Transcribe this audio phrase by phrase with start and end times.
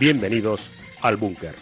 [0.00, 0.70] Bienvenidos
[1.02, 1.54] al búnker.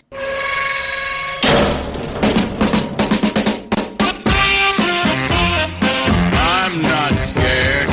[6.37, 7.91] I'm not scared.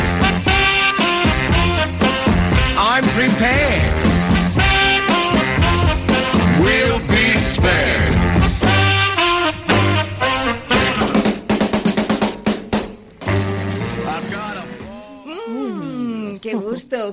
[2.77, 3.74] I'm prepared.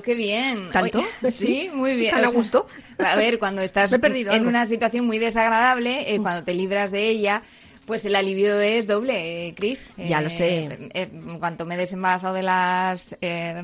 [0.01, 0.69] Qué bien.
[0.69, 0.99] ¿Tanto?
[1.21, 2.11] Oye, sí, muy bien.
[2.11, 2.67] ¿Tan a O sea, gusto?
[2.97, 4.49] A ver, cuando estás en algo.
[4.49, 7.43] una situación muy desagradable, eh, cuando te libras de ella,
[7.85, 9.87] pues el alivio es doble, eh, Chris.
[9.97, 10.65] Ya lo sé.
[10.93, 13.61] Eh, en cuanto me he desembarazado de las eh,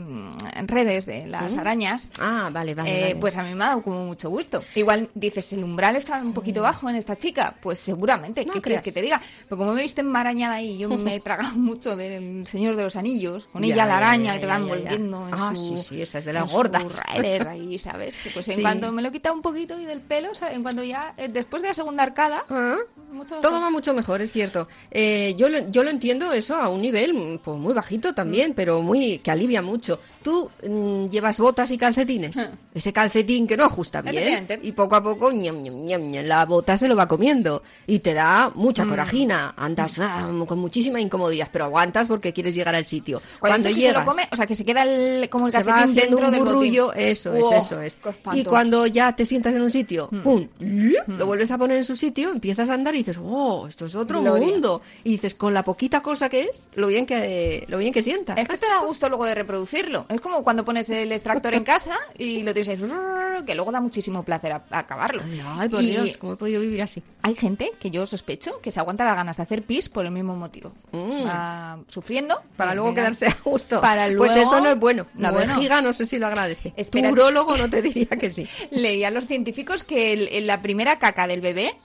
[0.66, 3.16] redes, de las arañas, Ah, vale, vale, eh, vale.
[3.18, 4.64] pues a mí me ha dado como mucho gusto.
[4.76, 7.56] Igual dices, el umbral está un poquito bajo en esta chica.
[7.62, 9.22] Pues seguramente, No ¿qué quieres que te diga?
[9.48, 12.84] Pero como me he visto enmarañada ahí, yo me he tragado mucho del Señor de
[12.84, 15.78] los Anillos, con Ya, ella la araña que te van volviendo en Ah, su...
[15.78, 17.00] sí, sí, esa es de las gordas.
[17.16, 18.30] redes ahí, ¿sabes?
[18.34, 18.62] Pues en Sí.
[18.62, 20.56] cuanto me lo he quitado un poquito y del pelo, ¿sabes?
[20.56, 22.76] en cuanto ya, eh, después de la segunda arcada, Ah,
[23.12, 24.68] mucho Todo va mucho mejor, es cierto.
[24.92, 28.54] Eh, yo, lo, yo lo entiendo eso a un nivel mm, pues, muy bajito también,
[28.54, 30.00] pero muy que alivia mucho.
[30.22, 32.38] Tú mm, llevas botas y calcetines.
[32.74, 36.78] Ese calcetín que no ajusta bien y poco a poco ñam, ñam, ñam, la bota
[36.78, 39.54] se lo va comiendo y te da mucha corajina.
[39.58, 43.22] Andas ah, con muchísima incomodidad, pero aguantas porque quieres llegar al sitio.
[43.40, 45.52] Cuando, Cuando que se llegas, lo come, o sea, que se queda el, como el
[45.52, 47.96] se va calcetín haciendo dentro un del burrullo, eso es, ¡Oh, eso es.
[47.96, 48.40] qué espanto!
[48.40, 51.96] Y cuando ya te sientas en un sitio, pum, lo vuelves a poner en su
[51.96, 54.46] sitio, empiezas a andar y dices, oh, esto es otro Gloria.
[54.48, 54.82] mundo.
[55.04, 58.34] Y dices, con la poquita cosa que es, lo bien que, lo bien que sienta.
[58.34, 60.06] Es que te da gusto luego de reproducirlo.
[60.10, 62.78] Es como cuando pones el extractor en casa y lo tienes ahí,
[63.46, 65.24] que luego da muchísimo placer a, a acabarlo.
[65.58, 67.02] Ay, por Y Dios, ¿cómo he podido vivir así?
[67.22, 70.12] Hay gente que yo sospecho que se aguanta las ganas de hacer pis por el
[70.12, 70.72] mismo motivo.
[70.94, 72.36] Va sufriendo.
[72.36, 72.56] Mm.
[72.58, 73.82] Para luego quedarse a gusto.
[73.82, 75.06] Para Pues luego- eso no es bueno.
[75.18, 75.56] La Bueno.
[75.56, 76.74] vejiga no sé si lo agradece.
[76.76, 77.08] Espérate.
[77.10, 78.48] Tu urólogo no te diría que sí.
[78.72, 81.76] Leía a los científicos que el- la primera caca del bebé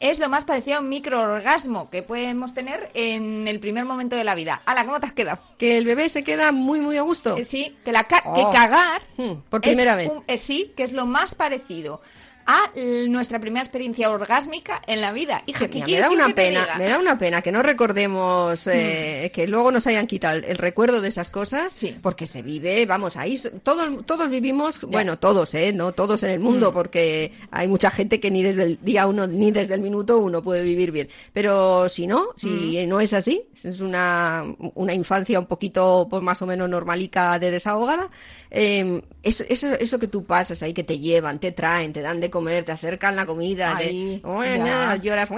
[0.00, 4.24] es lo más parecido a un microorgasmo que podemos tener en el primer momento de
[4.24, 4.60] la vida.
[4.66, 5.38] Ala, ¿cómo te has quedado?
[5.58, 7.36] Que el bebé se queda muy, muy a gusto.
[7.36, 8.34] Eh, Sí, que, la ca- Oh.
[8.34, 10.10] que cagar Hmm, por primera vez.
[10.10, 12.00] un- eh, sí, que es lo más parecido
[12.46, 12.70] a
[13.08, 15.42] nuestra primera experiencia orgásmica en la vida.
[15.46, 19.46] Hija, ¿qué me da una pena, me da una pena que no recordemos eh, que
[19.46, 21.96] luego nos hayan quitado el, el recuerdo de esas cosas, Sí.
[22.02, 26.40] porque se vive, vamos, ahí todos todos vivimos, bueno, todos, eh, no todos en el
[26.40, 26.74] mundo, Mm.
[26.74, 30.42] porque hay mucha gente que ni desde el día uno ni desde el minuto uno
[30.42, 32.48] puede vivir bien, pero si no, si
[32.84, 32.88] Mm.
[32.88, 34.44] no es así, es una
[34.74, 38.10] una infancia un poquito pues más o menos normalica de desahogada,
[38.50, 42.20] eh, eso, eso eso que tú pasas ahí que te llevan, te traen, te dan
[42.20, 45.28] de comer, te acercan la comida, Ay, te, bueno, lloras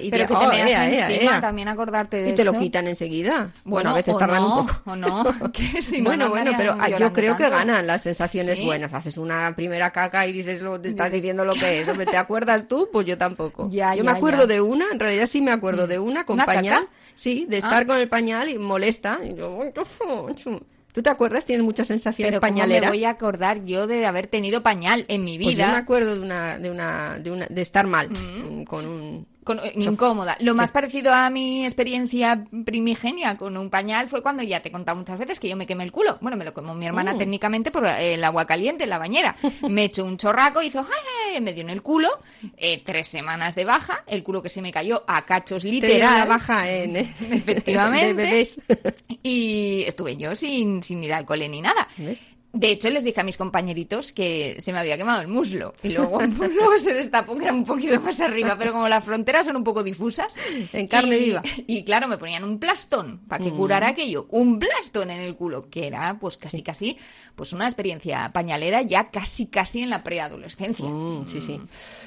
[0.00, 1.40] y Pero te, que te oh, meas ea, ea, encima ea.
[1.40, 3.50] también acordarte de y te lo quitan enseguida.
[3.64, 4.82] Bueno, Bueno, a veces tardan no, un poco.
[4.90, 8.02] o no, que si no, bueno, no bueno, pero ah, yo creo que ganan las
[8.02, 8.64] sensaciones Sí.
[8.64, 8.92] buenas.
[8.94, 11.88] Haces una primera caca y dices lo, te estás diciendo lo que es.
[11.88, 12.88] Hombre, ¿te acuerdas tú?
[12.92, 13.68] Pues yo tampoco.
[13.70, 14.46] Ya, yo ya, me acuerdo ya.
[14.54, 16.80] de una, en realidad sí me acuerdo de una con ¿Una pañal.
[16.84, 16.92] caca?
[17.16, 17.86] Sí, de estar Ah.
[17.86, 19.18] con el pañal y molesta.
[19.24, 19.60] Y yo,
[20.94, 21.44] ¿Tú te acuerdas?
[21.44, 22.88] Tienes muchas sensaciones Pero ¿cómo me pañaleras.
[22.88, 25.72] voy a acordar yo de haber tenido pañal en mi Pues yo vida?
[25.72, 28.08] me acuerdo de una, de una, de una, de estar mal
[28.64, 30.36] con un Con- eh, incómoda.
[30.40, 34.72] Lo más parecido a mi experiencia primigenia con un pañal fue cuando ya te he
[34.72, 36.16] contado muchas veces que yo me quemé el culo.
[36.22, 37.18] Bueno, me lo quemó mi hermana Mm.
[37.18, 39.36] técnicamente por eh, el agua caliente en la bañera.
[39.68, 41.40] Me echó un chorraco, hizo ¡ay!
[41.40, 42.08] me dio en el culo.
[42.56, 46.26] eh, tres semanas de baja, el culo que se me cayó a cachos literal.
[46.28, 46.96] baja en,
[47.30, 48.06] Efectivamente.
[48.06, 48.60] de bebés.
[49.22, 51.86] Y estuve yo sin, sin ir al cole ni nada.
[51.98, 52.20] ¿Ves?
[52.54, 55.74] De hecho, les dije a mis compañeritos que se me había quemado el muslo.
[55.82, 59.44] Y luego, luego se destapó que era un poquito más arriba, pero como las fronteras
[59.46, 60.36] son un poco difusas.
[60.72, 61.42] En carne y- viva.
[61.66, 64.26] Y claro, me ponían un plastón para que curara aquello.
[64.30, 66.96] Un plastón en el culo, que era pues casi casi
[67.34, 70.86] pues una experiencia pañalera ya casi casi en la preadolescencia.
[70.88, 71.60] Mm, sí, sí.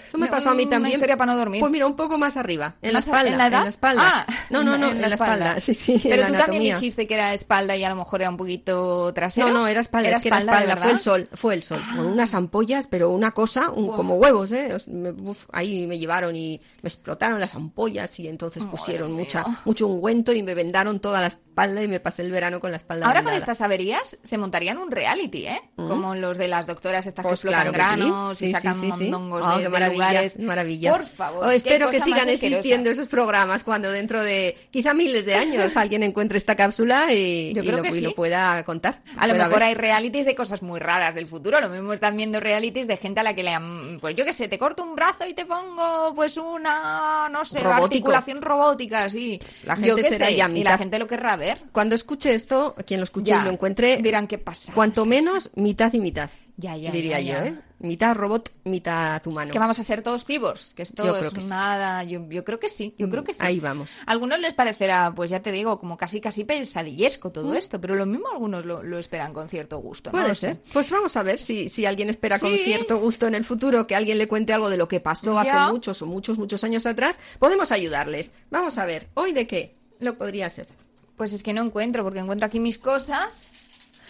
[0.07, 0.94] Eso me No, pasó a mí una también.
[0.94, 1.59] historia para no dormir.
[1.59, 3.31] Pues mira, un poco más arriba, en la ¿Más a- espalda.
[3.31, 3.59] ¿En la edad?
[3.59, 4.01] En la espalda.
[4.06, 5.59] Ah, no, no, no, en, la espalda.
[5.59, 8.38] Sí, sí, Pero tú también dijiste que era espalda y a lo mejor era un
[8.38, 9.48] poquito trasero.
[9.48, 10.07] No, no, era espalda.
[10.07, 12.88] Era es que era espalda, ¿de fue el sol, fue el sol, con unas ampollas,
[12.88, 14.75] pero una cosa, un- como huevos, ¿eh?
[15.24, 19.24] Uf, ahí me llevaron y me explotaron las ampollas y entonces Madre pusieron mía.
[19.24, 22.69] mucha, mucho ungüento y me vendaron toda la espalda y me pasé el verano con
[22.71, 25.59] la espalda Ahora con estas averías se montarían un reality, ¿eh?
[25.75, 28.54] Como los de las doctoras estas Pues que explotan claro que granos Sí, y sí,
[28.54, 30.40] sacan sí, Oh, de, de lugares.
[30.40, 30.92] maravilla.
[30.92, 31.46] Por favor.
[31.46, 36.04] Oh, espero que sigan existiendo esos programas cuando dentro de quizá miles de años alguien
[36.04, 38.02] encuentre esta cápsula y, Yo y creo lo, que y sí.
[38.02, 39.02] lo pueda contar.
[39.18, 39.64] A lo mejor ver.
[39.64, 41.60] hay realities de cosas muy raras del futuro.
[41.62, 44.34] Lo mismo están viendo realities de gente a la que le han, pues yo qué
[44.34, 47.84] sé, te corto un brazo y te pongo pues una, no sé, Robótico.
[47.86, 49.40] articulación robótica, así.
[49.66, 51.58] La Yo gente qué será sé, ya y la gente lo querrá ver.
[51.72, 54.74] Cuando escuche esto, quien lo escuche Ya, y lo encuentre, dirán qué pasa.
[54.74, 56.30] cuanto menos mitad y mitad.
[56.58, 57.46] Ya, ya, diría ya, yo.
[57.46, 57.56] ¿eh?
[57.80, 59.54] Mitad robot, mitad humano.
[59.54, 61.48] Que vamos a ser todos cibos, que esto Yo es que sí.
[61.48, 63.40] nada, yo, yo creo que sí, yo creo que sí.
[63.44, 63.90] ahí vamos.
[64.08, 67.34] A algunos les parecerá, pues ya te digo, como casi casi pesadillesco Mm.
[67.34, 70.20] todo esto, pero lo mismo algunos lo, lo esperan con cierto gusto, ¿no?
[70.20, 70.58] Puede ser.
[70.74, 73.96] Pues vamos a ver si, si alguien espera con cierto gusto en el futuro que
[73.96, 75.66] alguien le cuente algo de lo que pasó Ya.
[75.66, 77.20] hace muchos o muchos, muchos años atrás.
[77.38, 78.32] Podemos ayudarles.
[78.50, 79.76] Vamos a ver, ¿hoy de qué?
[80.00, 80.68] Lo podría ser.
[81.16, 83.50] Pues es que no encuentro, porque encuentro aquí mis cosas.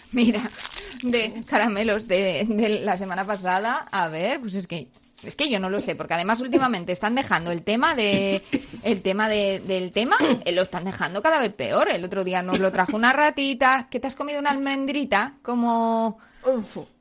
[0.12, 0.40] Mira,
[1.02, 3.86] de caramelos de, de la semana pasada.
[3.90, 4.88] A ver, pues es que
[5.24, 8.40] es que yo no lo sé, porque además últimamente están dejando el tema de
[8.84, 11.88] el tema de- del tema, eh, lo están dejando cada vez peor.
[11.90, 16.18] El otro día nos lo trajo una ratita, que te has comido una almendrita como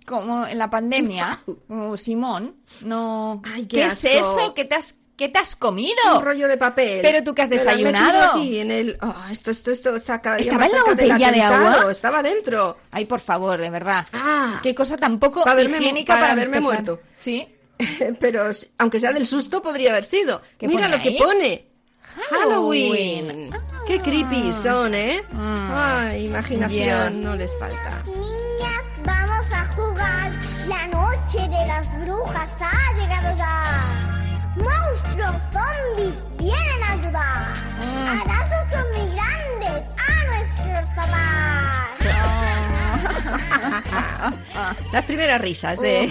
[0.06, 3.42] como en la pandemia, como Simón, no.
[3.46, 4.08] Ay, qué es asco.
[4.42, 4.54] eso?
[4.56, 5.96] ¿Qué te has qué te has comido?
[6.16, 7.00] Un rollo de papel.
[7.02, 8.32] Pero tú que has desayunado.
[8.40, 8.98] aquí en el...
[9.02, 11.92] Ah, esto, esto, esto está cada día ¿Estaba en la botella de agua?
[11.92, 12.78] Estaba dentro.
[12.92, 14.06] Ay, por favor, de verdad.
[14.14, 14.60] Ah.
[14.64, 16.84] Qué cosa tan poco Para haberme- higiénica para para, haberme empezar.
[16.84, 17.02] muerto.
[17.16, 17.48] Sí.
[18.20, 20.42] Pero aunque sea del susto, podría haber sido.
[20.58, 21.66] ¿Qué Mira pone lo que pone.
[22.30, 23.28] Halloween.
[23.30, 23.52] Halloween.
[23.88, 25.24] Qué creepy son, ¿eh?
[25.34, 26.08] Ah.
[26.12, 28.04] Ay, imaginación no les falta.
[28.06, 30.32] Niñas, vamos a jugar.
[30.68, 33.64] La noche de las brujas ha llegado ya.
[34.58, 37.54] Monstruos, zombies, vienen a ayudar.
[38.22, 42.07] Abrazos muy grandes a nuestros papás.
[44.92, 46.08] Las primeras risas de,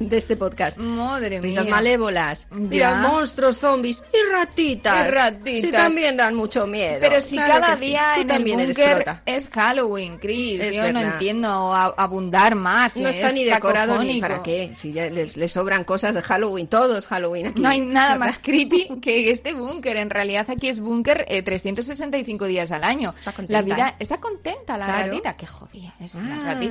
[0.00, 0.78] de este podcast.
[0.78, 1.74] Madre Risas mía.
[1.74, 2.46] malévolas.
[2.50, 5.08] Mira, monstruos, zombies y ratitas.
[5.08, 5.60] Y ratitas.
[5.62, 6.98] Sí, también dan mucho miedo.
[7.00, 7.86] Pero si Claro cada sí.
[7.86, 10.60] día Tú en el búnker es Halloween, Chris.
[10.60, 12.96] Es Yo no entiendo a- abundar más.
[12.96, 14.72] No es está ni decorado ni para qué.
[14.74, 17.60] Si ya les, les sobran cosas de Halloween, todo es Halloween aquí.
[17.60, 19.96] No hay nada más creepy que este búnker.
[19.96, 23.14] En realidad aquí es búnker eh, 365 días al año.
[23.18, 23.94] Está contenta, La vida ¿eh?
[23.98, 25.06] está contenta la Claro.
[25.08, 25.36] ratita.
[25.36, 26.40] Qué jodida es la Ay.
[26.44, 26.61] ratita.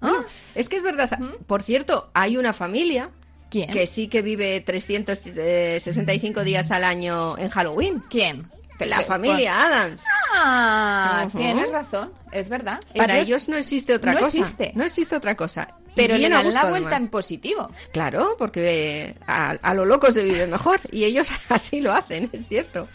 [0.00, 0.22] Ah,
[0.54, 1.18] es que es verdad.
[1.46, 3.10] Por cierto, hay una familia
[3.50, 3.70] ¿Quién?
[3.70, 8.02] que sí que vive 365 días al año en Halloween.
[8.08, 8.48] ¿Quién?
[8.86, 10.04] La familia Adams.
[10.34, 12.78] Ah, tienes razón, es verdad.
[12.96, 14.38] Para ellos no existe otra no cosa.
[14.38, 14.72] existe.
[14.76, 15.74] No existe otra cosa.
[15.96, 17.02] Pero le dan la vuelta además.
[17.02, 17.72] en positivo.
[17.92, 20.78] Claro, porque eh, a, a lo loco se vive mejor.
[20.92, 22.86] Y ellos así lo hacen, es cierto.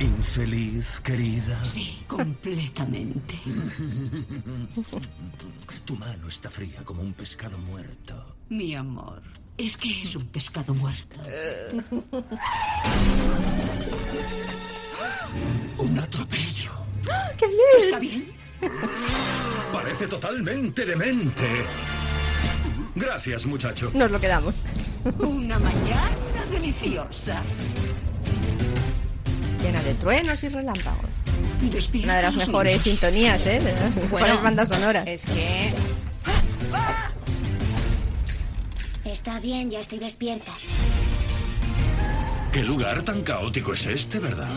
[0.00, 1.62] Infeliz, querida.
[1.62, 3.38] Sí, completamente.
[5.84, 8.36] Tu mano está fría como un pescado muerto.
[8.48, 9.20] Mi amor,
[9.58, 11.20] es que es un pescado muerto.
[15.78, 16.72] Un atropello.
[17.36, 17.84] ¡Qué bien!
[17.84, 18.32] ¿Está bien?
[19.72, 21.44] Parece totalmente demente.
[22.94, 23.90] Gracias, muchacho.
[23.94, 24.62] Nos lo quedamos.
[25.18, 27.42] Una mañana deliciosa.
[29.62, 31.22] Llena de truenos y relámpagos.
[31.60, 33.60] Despierta Una de las mejores sintonías, ¿eh?
[33.60, 35.08] De las mejores bandas sonoras.
[35.08, 35.72] Es que
[39.04, 40.52] Está bien, ya estoy despierta.
[42.52, 44.48] ¿Qué lugar tan caótico es este, verdad?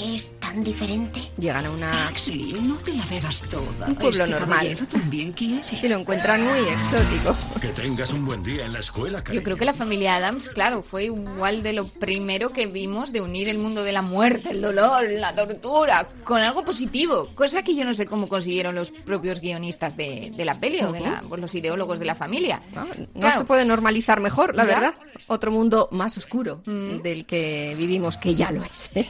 [0.00, 1.20] Es tan diferente.
[1.38, 2.08] Llegan a una...
[2.08, 3.86] Axel, no te la bebas toda.
[3.86, 4.58] Un pueblo Este normal.
[4.58, 5.62] caballero también quiere.
[5.82, 7.36] Y lo encuentran muy exótico.
[7.60, 10.82] Que tengas un buen día en la escuela, yo creo que la familia Adams, claro,
[10.82, 14.60] fue igual de lo primero que vimos de unir el mundo de la muerte, el
[14.62, 17.28] dolor, la tortura, con algo positivo.
[17.34, 20.92] Cosa que yo no sé cómo consiguieron los propios guionistas de, de la peli o
[20.92, 22.60] de la- pues, los ideólogos de la familia.
[22.74, 23.38] No, No Claro.
[23.38, 24.74] se puede normalizar mejor, la Ya.
[24.74, 24.94] verdad.
[25.28, 28.90] Otro mundo más oscuro del que vivimos, que ya lo es.
[28.94, 29.08] ¿eh?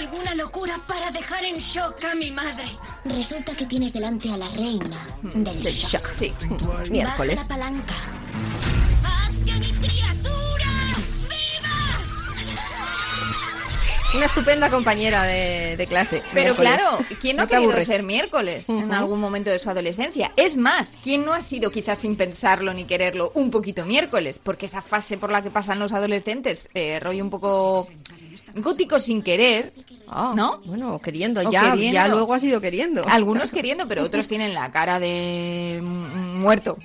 [0.00, 2.64] Alguna locura para dejar en shock a mi madre.
[3.04, 6.02] Resulta que tienes delante a la reina del, Del shock.
[6.02, 6.32] shock, sí.
[6.48, 7.40] Baja Miércoles.
[7.40, 7.94] la palanca.
[9.04, 10.66] ¡Haz que mi criatura
[11.28, 11.76] viva!
[14.16, 16.22] Una estupenda compañera de, de clase.
[16.32, 16.72] Pero Miércoles.
[16.80, 17.86] claro, ¿quién no, No ha querido aburres.
[17.86, 20.32] ser miércoles en algún momento de su adolescencia?
[20.36, 24.38] Es más, ¿quién no ha sido quizás sin pensarlo ni quererlo un poquito miércoles?
[24.42, 27.88] Porque esa fase por la que pasan los adolescentes, eh, rollo un poco
[28.54, 29.72] gótico sin querer,
[30.12, 30.60] Ah, ¿No?
[30.64, 31.94] Bueno, queriendo, O ya, queriendo.
[31.94, 33.04] ya luego has ido queriendo.
[33.08, 36.76] Algunos queriendo, pero otros tienen la cara de muerto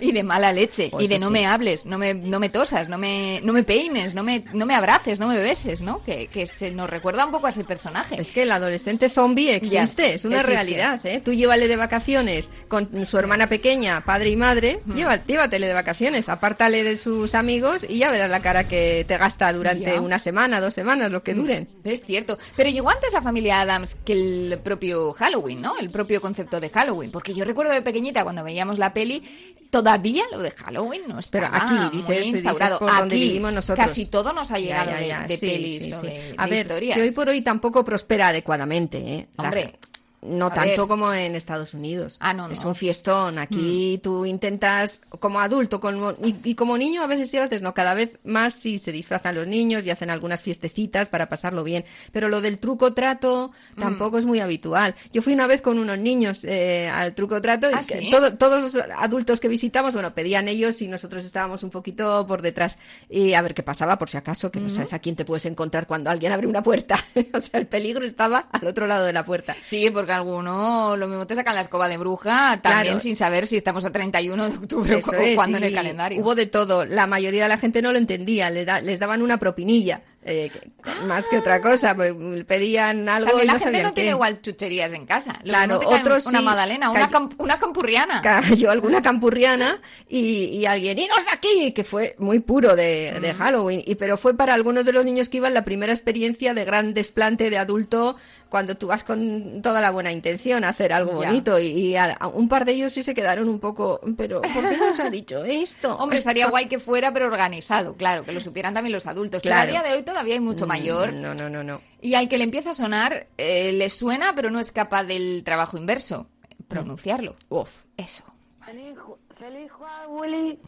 [0.00, 1.32] y de mala leche Pues y de sí, no sí.
[1.34, 4.66] me hables, no me, no me tosas, no me, no me peines, no me, no
[4.66, 6.02] me abraces, no me beses, ¿no?
[6.04, 8.20] Que, que se nos recuerda un poco a ese personaje.
[8.20, 10.52] Es que el adolescente zombie existe, Ya, es una existe.
[10.54, 11.00] realidad.
[11.06, 11.22] ¿eh?
[11.24, 14.94] Tú llévale de vacaciones con su hermana pequeña, padre y madre, Mm.
[14.94, 19.16] lleva- llévatele de vacaciones, apártale de sus amigos y ya verás la cara que te
[19.16, 20.00] gasta durante Ya.
[20.00, 21.68] una semana, dos semanas, lo que duren.
[21.84, 22.38] Es cierto.
[22.56, 25.78] Pero llegó antes la familia Adams que el propio Halloween, ¿no?
[25.78, 27.10] El propio concepto de Halloween.
[27.10, 29.22] Porque yo recuerdo de pequeñita cuando veíamos la peli,
[29.70, 32.78] todavía lo de Halloween no Pero estaba aquí, muy dices, dices instaurado.
[32.78, 33.86] donde Aquí vivimos nosotros.
[33.86, 36.06] casi todo nos ha llegado ya, de- ya, de, sí, pelis sí, o sí.
[36.08, 36.96] de, A de ver, historias.
[36.96, 39.28] que hoy por hoy tampoco prospera adecuadamente, ¿eh?
[39.36, 39.78] Hombre,
[40.22, 40.88] No a tanto ver.
[40.88, 42.16] como en Estados Unidos.
[42.20, 42.66] Ah, no, Es no.
[42.66, 42.68] Mm.
[42.68, 43.38] un fiestón.
[43.38, 47.60] Aquí tú intentas, como adulto como, y, y como niño, a veces sí, a veces
[47.60, 47.74] no.
[47.74, 51.84] Cada vez más sí se disfrazan los niños y hacen algunas fiestecitas para pasarlo bien.
[52.12, 53.80] Pero lo del truco trato Mm.
[53.80, 54.94] tampoco es muy habitual.
[55.12, 58.10] Yo fui una vez con unos niños eh, al truco trato y ¿Ah, sí?
[58.10, 62.42] todo- todos los adultos que visitamos, bueno, pedían ellos y nosotros estábamos un poquito por
[62.42, 62.78] detrás.
[63.10, 65.46] Y a ver qué pasaba, por si acaso, que no sabes a quién te puedes
[65.46, 66.96] encontrar cuando alguien abre una puerta.
[67.34, 69.56] o sea, el peligro estaba al otro lado de la puerta.
[69.62, 73.00] Sí, porque algunos lo mismo te sacan la escoba de bruja también Claro.
[73.00, 76.20] sin saber si estamos a 31 de octubre Eso o es, cuando en el calendario.
[76.20, 76.84] Hubo de todo.
[76.84, 78.50] La mayoría de la gente no lo entendía.
[78.50, 80.02] Le da- les daban una propinilla.
[80.24, 80.70] eh, que-
[81.06, 82.14] más que otra cosa, pues,
[82.46, 83.94] pedían algo También la no gente no qué.
[83.96, 85.32] tiene igual chucherías en casa.
[85.42, 86.44] Lo Claro, otros una sí.
[86.44, 88.22] magdalena, una, Cayó- camp- una campurriana.
[88.22, 93.34] cayó alguna campurriana y, y alguien, iros de aquí, que fue muy puro de, de
[93.34, 96.64] Halloween, y, pero fue para algunos de los niños que iban la primera experiencia de
[96.64, 98.16] gran desplante de adulto
[98.52, 101.28] cuando tú vas con toda la buena intención a hacer algo Ya.
[101.30, 104.42] bonito y, y a, a un par de ellos sí se quedaron un poco, pero
[104.42, 105.96] ¿por qué nos ha dicho esto?
[105.98, 109.40] Hombre, estaría guay que fuera, pero organizado, claro, que lo supieran también los adultos.
[109.42, 109.70] Pero Claro.
[109.70, 111.14] a día de hoy todavía hay mucho mayor.
[111.14, 111.80] No, no, no, no.
[112.02, 115.42] Y al que le empieza a sonar, eh, le suena, pero no es capaz del
[115.44, 116.26] trabajo inverso.
[116.68, 117.34] Pronunciarlo.
[117.48, 117.70] Uf.
[117.96, 118.24] Eso.
[118.60, 118.94] Feliz,
[119.38, 120.58] feliz Halloween.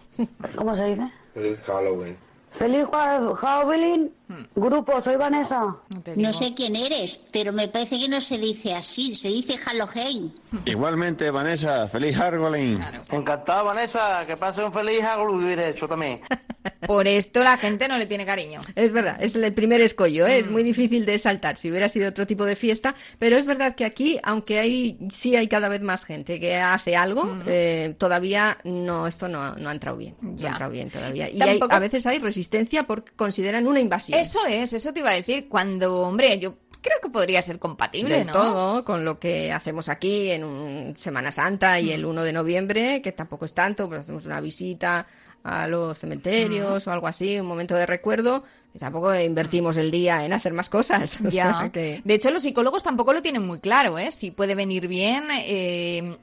[0.56, 1.10] ¿Cómo se dice?
[1.34, 2.16] Feliz Halloween.
[2.50, 4.12] Feliz Ha- Halloween.
[4.54, 5.76] Grupo, soy Vanessa.
[6.16, 10.32] No sé quién eres, pero me parece que no se dice así, se dice Halloween.
[10.64, 12.78] Igualmente, Vanessa, feliz Halloween.
[13.10, 14.24] Encantado, Vanessa.
[14.26, 16.20] Que pase un feliz Halloween, de hecho, también.
[16.86, 18.60] Por esto la gente no le tiene cariño.
[18.74, 20.38] Es verdad, es el primer escollo, ¿eh?
[20.38, 23.74] es muy difícil de saltar si hubiera sido otro tipo de fiesta, pero es verdad
[23.74, 28.58] que aquí, aunque hay sí hay cada vez más gente que hace algo, eh, todavía
[28.64, 30.48] no esto no, no ha entrado bien, no Ya.
[30.48, 31.28] ha entrado bien todavía.
[31.30, 34.18] Y Tampoco- hay- a veces hay resistencia porque consideran una invasión.
[34.24, 35.48] Eso es, eso te iba a decir.
[35.48, 38.32] Cuando, hombre, yo creo que podría ser compatible, Del ¿no?
[38.32, 43.00] todo, con lo que hacemos aquí en un Semana Santa y el 1 de noviembre,
[43.02, 45.06] que tampoco es tanto, pues hacemos una visita
[45.42, 50.24] a los cementerios o algo así, un momento de recuerdo, y tampoco invertimos el día
[50.24, 51.18] en hacer más cosas.
[51.24, 51.58] o Ya.
[51.60, 54.10] sea que- De hecho, los psicólogos tampoco lo tienen muy claro, ¿eh?
[54.12, 56.16] Si puede venir bien eh,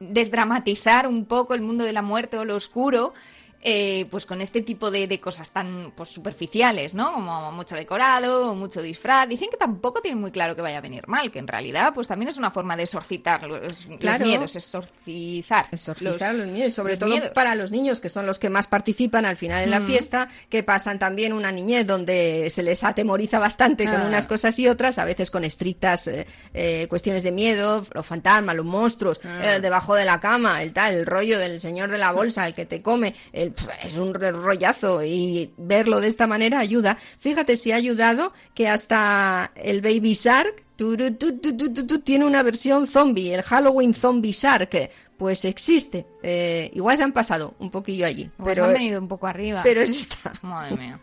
[0.00, 3.14] desdramatizar un poco el mundo de la muerte o lo oscuro.
[3.62, 7.12] Eh, pues con este tipo de, de cosas tan pues, superficiales, ¿no?
[7.12, 9.28] Como mucho decorado, mucho disfraz.
[9.28, 12.06] Dicen que tampoco tienen muy claro que vaya a venir mal, que en realidad pues
[12.08, 13.88] también es una forma de exorcitar los,
[14.20, 15.66] miedos, exorcizar.
[15.72, 17.30] Exorcizar los, miedos, sobre los todo miedos.
[17.30, 20.62] para los niños, que son los que más participan al final en la fiesta, que
[20.62, 24.04] pasan también una niñez donde se les atemoriza bastante con Ah.
[24.06, 28.54] unas cosas y otras, a veces con estrictas eh, eh, cuestiones de miedo, los fantasmas,
[28.56, 29.56] los monstruos, Ah.
[29.56, 32.54] eh, debajo de la cama, el tal, el rollo del señor de la bolsa, el
[32.54, 33.45] que te come, el,
[33.82, 36.98] es un rollazo y verlo de esta manera ayuda.
[37.18, 42.86] Fíjate si ha ayudado que hasta el Baby Shark tu, tu, tu, tiene una versión
[42.86, 44.90] zombie, el Halloween Zombie Shark.
[45.16, 46.06] Pues existe.
[46.22, 48.30] Eh, igual se han pasado un poquillo allí.
[48.36, 49.62] Pues pero, han venido un poco arriba.
[49.62, 50.32] pero eso está.
[50.42, 51.00] Madre mía.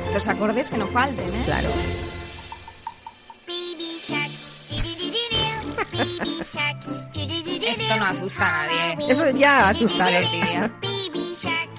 [0.00, 1.42] Estos acordes que no falten, ¿eh?
[1.44, 1.68] Claro.
[3.54, 4.32] Baby shark,
[4.68, 5.46] do-do-do-do-do.
[5.92, 6.78] Baby shark,
[7.14, 7.66] do-do-do-do-do.
[7.66, 9.12] Esto no asusta a nadie.
[9.12, 10.06] Eso ya asusta.
[10.06, 10.70] Divertida.
[10.82, 11.70] Baby shark.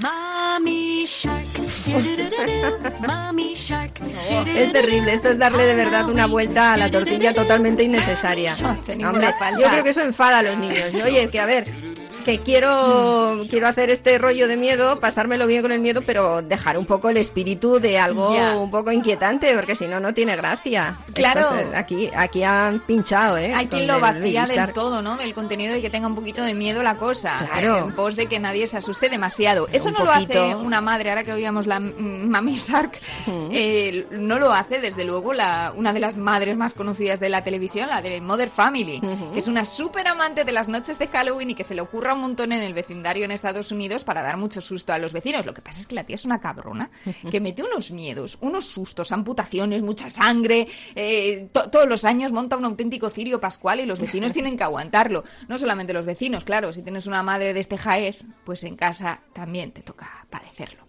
[0.00, 1.46] Mommy Shark.
[1.86, 3.06] do-do-do-do-do.
[3.06, 4.00] Mommy Shark.
[4.46, 5.12] Es terrible.
[5.12, 8.54] Esto es darle de verdad una vuelta a la tortilla totalmente innecesaria.
[9.06, 10.92] Hombre, yo creo que eso enfada a los niños.
[10.92, 11.04] ¿no?
[11.04, 11.89] Oye, que a ver,
[12.22, 16.78] que quiero, quiero hacer este rollo de miedo, pasármelo bien con el miedo, pero dejar
[16.78, 18.56] un poco el espíritu de algo Ya.
[18.56, 20.96] un poco inquietante, porque si no, no tiene gracia.
[21.14, 21.40] Claro.
[21.54, 23.52] Es- aquí, aquí han pinchado, ¿eh?
[23.54, 25.16] Hay quien lo vacía Baby del todo, ¿no?
[25.16, 27.46] Del contenido de que tenga un poquito de miedo la cosa.
[27.50, 27.76] Claro.
[27.76, 29.68] eh, En pos de que nadie se asuste demasiado.
[29.72, 34.06] Eso un no lo hace una madre, ahora que oíamos la mm, Mami Shark, eh,
[34.10, 37.88] no lo hace, desde luego, la, una de las madres más conocidas de la televisión,
[37.88, 39.00] la de Mother Family,
[39.32, 41.80] que es una súper amante de las noches de Halloween y que se le
[42.12, 45.46] un montón en el vecindario en Estados Unidos para dar mucho susto a los vecinos.
[45.46, 46.90] Lo que pasa es que la tía es una cabrona
[47.30, 50.66] que mete unos miedos, unos sustos, amputaciones, mucha sangre.
[50.94, 54.64] eh, to- todos los años monta un auténtico cirio pascual y los vecinos tienen que
[54.64, 55.24] aguantarlo.
[55.48, 59.20] No solamente los vecinos, claro, si tienes una madre de este jaez, pues en casa
[59.32, 60.84] también te toca padecerlo.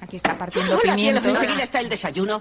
[0.00, 1.42] Aquí está partiendo Hola, cielo, pimientos.
[1.42, 2.38] enseguida está el desayuno.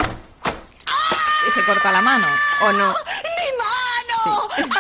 [1.47, 2.25] Y se corta la mano.
[2.65, 2.89] ¿O no?
[2.89, 4.70] ¡Mi mano!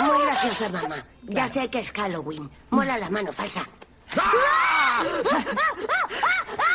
[0.00, 0.96] Muy graciosa, mamá.
[1.22, 2.50] Ya sé que es Halloween.
[2.70, 3.66] Mola la mano falsa.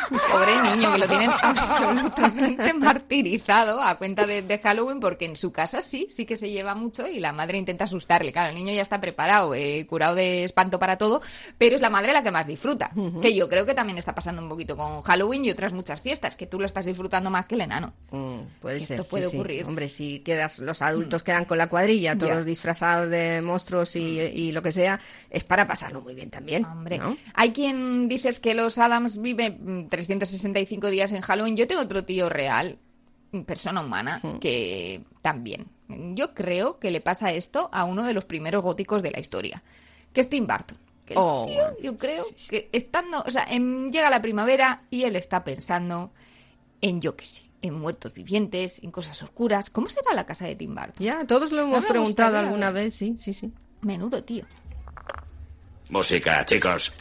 [0.10, 5.52] Pobre niño, que lo tienen absolutamente martirizado a cuenta de, de Halloween, porque en su
[5.52, 8.32] casa sí, sí que se lleva mucho y la madre intenta asustarle.
[8.32, 11.22] Claro, el niño ya está preparado, eh, curado de espanto para todo,
[11.60, 12.92] pero es la madre la que más disfruta.
[13.22, 16.36] Que yo creo que también está pasando un poquito con Halloween y otras muchas fiestas,
[16.36, 17.94] que tú lo estás disfrutando más que el enano.
[18.10, 19.00] Mm, puede Que ser.
[19.02, 19.38] esto puede sí, sí.
[19.38, 19.66] ocurrir.
[19.66, 19.70] Mm.
[19.70, 22.42] Hombre, si quedas, los adultos quedan con la cuadrilla, todos Ya.
[22.44, 26.66] disfrazados de monstruos y, y lo que sea, es para pasarlo muy bien también.
[26.66, 27.16] Hombre, ¿no?
[27.34, 31.56] Hay quien dices que los Adams viven mm, 365 días en Halloween.
[31.56, 32.78] Yo tengo otro tío real,
[33.32, 35.68] mm, persona humana, que también.
[36.16, 39.64] Yo creo que le pasa esto a uno de los primeros góticos de la historia,
[40.14, 40.78] que es Tim Burton.
[41.06, 41.46] Que el Oh.
[41.48, 46.12] tío, yo creo que estando, o sea, en- llega la primavera y él está pensando
[46.82, 49.70] en, yo qué sé, en muertos vivientes, en cosas oscuras.
[49.72, 50.94] ¿Cómo será la casa de Tim Burton?
[51.00, 53.52] Ya, todos lo hemos preguntado alguna vez, sí, sí, sí.
[53.82, 54.46] Menudo tío.
[55.90, 56.94] Música, chicos.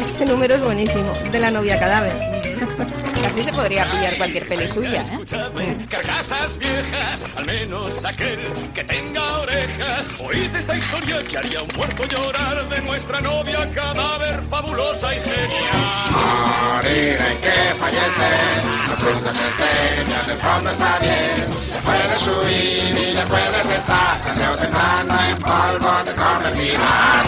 [0.00, 2.12] Este número es buenísimo, de la novia cadáver.
[3.26, 5.06] Así se podría pillar cualquier peli suya, ¿eh?
[5.12, 8.38] Escuchadme, carcasas viejas, al menos aquel
[8.74, 10.08] que tenga orejas.
[10.20, 16.10] Oíd esta historia que haría un muerto llorar de nuestra novia cadáver fabulosa y genial.
[16.74, 18.30] Morir en que fallece,
[18.88, 21.36] no cruzas el techo, en el fondo está bien.
[21.74, 27.26] Le puedes huir y le puedes rezar, tarde o temprano en polvo te convertirás.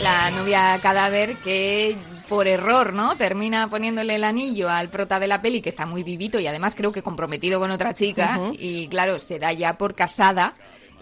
[0.00, 1.96] la novia cadáver que
[2.28, 3.16] por error, ¿no?
[3.16, 6.74] Termina poniéndole el anillo al prota de la peli, que está muy vivito y además
[6.74, 8.40] creo que comprometido con otra chica.
[8.52, 10.54] Y claro, se da ya por casada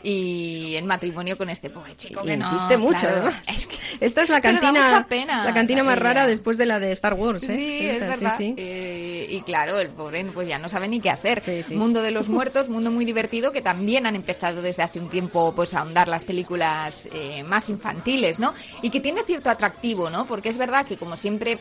[0.04, 2.22] y en matrimonio con este pobre chico.
[2.22, 3.42] que no, Insiste mucho, claro, además.
[3.48, 6.92] es que- Esta es la cantina, pena, la cantina más rara después de la de
[6.92, 7.56] Star Wars, ¿eh?
[7.56, 8.34] Sí, Esta, es verdad.
[8.36, 8.54] sí.
[8.58, 11.42] Eh, y claro, el pobre pues ya no sabe ni qué hacer.
[11.72, 15.54] Mundo de los muertos, mundo muy divertido que también han empezado desde hace un tiempo
[15.56, 18.52] pues a ahondar las películas eh, más infantiles, ¿no?
[18.82, 20.26] Y que tiene cierto atractivo, ¿no?
[20.26, 21.58] Porque es verdad que como siempre,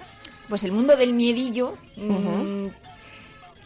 [0.50, 1.78] pues el mundo del miedillo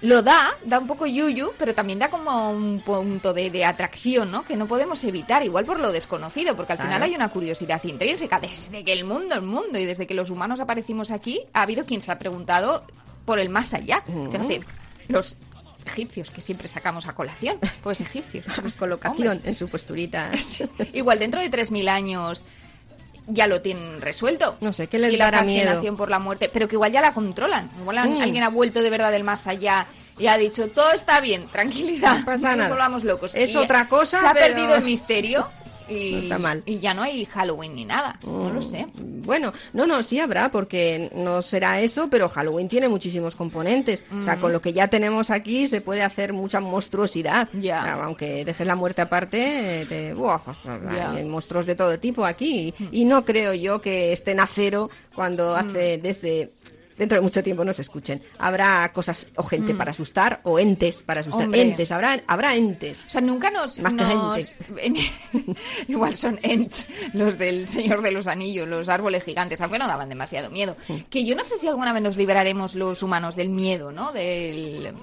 [0.01, 4.31] lo da, da un poco yuyu, pero también da como un punto de, de atracción,
[4.31, 4.43] ¿no?
[4.43, 8.39] Que no podemos evitar, igual por lo desconocido, porque al final hay una curiosidad intrínseca.
[8.39, 11.86] Desde que el mundo, el mundo, y desde que los humanos aparecimos aquí, ha habido
[11.86, 12.86] quien se ha preguntado
[13.25, 14.03] por el más allá.
[14.31, 14.62] Fíjate,
[15.07, 15.36] los
[15.86, 18.45] egipcios que siempre sacamos a colación, pues egipcios.
[18.62, 20.31] Pues colocación en su posturita.
[20.93, 22.43] Igual dentro de 3.000 años
[23.27, 24.57] ya lo tienen resuelto.
[24.61, 25.65] No sé, ¿qué les y la dará miedo?
[25.65, 27.69] fascinación por la muerte, pero que igual ya la controlan.
[27.79, 28.21] Igual Mm.
[28.21, 29.85] alguien ha vuelto de verdad del más allá
[30.17, 32.69] y ha dicho, todo está bien, tranquilidad, No pasa no nos nada.
[32.69, 33.35] volvamos locos.
[33.35, 35.47] Es Y otra cosa, Se ha pero- perdido el misterio
[35.89, 36.63] y, No está mal.
[36.65, 38.19] y ya no hay Halloween ni nada.
[38.26, 38.88] No lo sé.
[38.95, 44.04] Bueno, no, no, sí habrá, porque no será eso, pero Halloween tiene muchísimos componentes.
[44.19, 44.39] O sea, Mm.
[44.41, 47.50] con lo que ya tenemos aquí se puede hacer mucha monstruosidad.
[47.54, 47.82] Ya.
[47.82, 52.26] O sea, aunque dejes la muerte aparte, te- buah, pues, hay monstruos de todo tipo
[52.26, 52.73] aquí.
[52.91, 55.56] Y, y no creo yo que estén a cero cuando Mm.
[55.67, 56.50] hace desde...
[56.97, 58.23] Dentro de mucho tiempo no se escuchen.
[58.39, 59.77] Habrá cosas o gente Mm.
[59.77, 61.43] para asustar o entes para asustar.
[61.45, 61.62] Hombre.
[61.62, 63.03] Entes, habrá, habrá entes.
[63.05, 63.79] O sea, nunca nos...
[63.79, 64.55] Más que nos-
[65.88, 70.10] Igual son Ents, los del Señor de los Anillos, los árboles gigantes, aunque no daban
[70.10, 70.75] demasiado miedo.
[71.10, 74.12] Que yo no sé si alguna vez nos liberaremos los humanos del miedo, ¿no?
[74.12, 74.93] Del,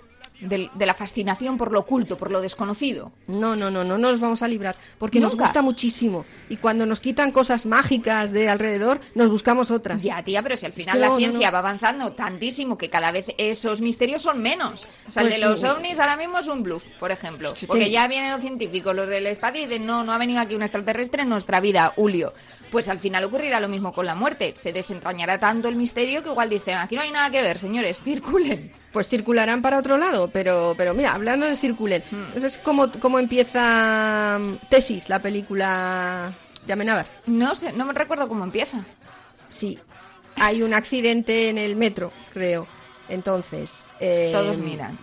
[0.40, 3.12] del- de la fascinación por lo oculto, por lo desconocido.
[3.28, 6.24] No, no, no, no nos vamos a librar, porque nos gusta muchísimo.
[6.48, 10.02] Y cuando nos quitan cosas mágicas de alrededor, nos buscamos otras.
[10.02, 11.52] Ya, tía, pero si al final que la no, no, ciencia no.
[11.52, 14.88] va avanzando tantísimo que cada vez esos misterios son menos.
[15.06, 15.66] O sea, Pues el de los sí.
[15.66, 17.54] ovnis ahora mismo es un bluff, por ejemplo.
[17.66, 20.40] Porque que- ya vienen los científicos, los del espacio, y dicen, no, no ha venido
[20.40, 22.34] aquí un extraterrestre en nuestra vida, Julio.
[22.74, 24.52] Pues al final ocurrirá lo mismo con la muerte.
[24.60, 28.02] Se desentrañará tanto el misterio que igual dicen, aquí no hay nada que ver, señores,
[28.02, 28.72] circulen.
[28.90, 32.44] Pues circularán para otro lado, pero, pero mira, hablando de circulen, Hmm.
[32.44, 36.32] es como, como empieza mm, Tesis, la película
[36.66, 37.06] de Amenábar.
[37.26, 38.84] No sé, no me recuerdo cómo empieza.
[39.48, 39.78] Sí,
[40.34, 42.66] hay un accidente en el metro, creo.
[43.08, 44.98] Entonces, eh, Todos miran.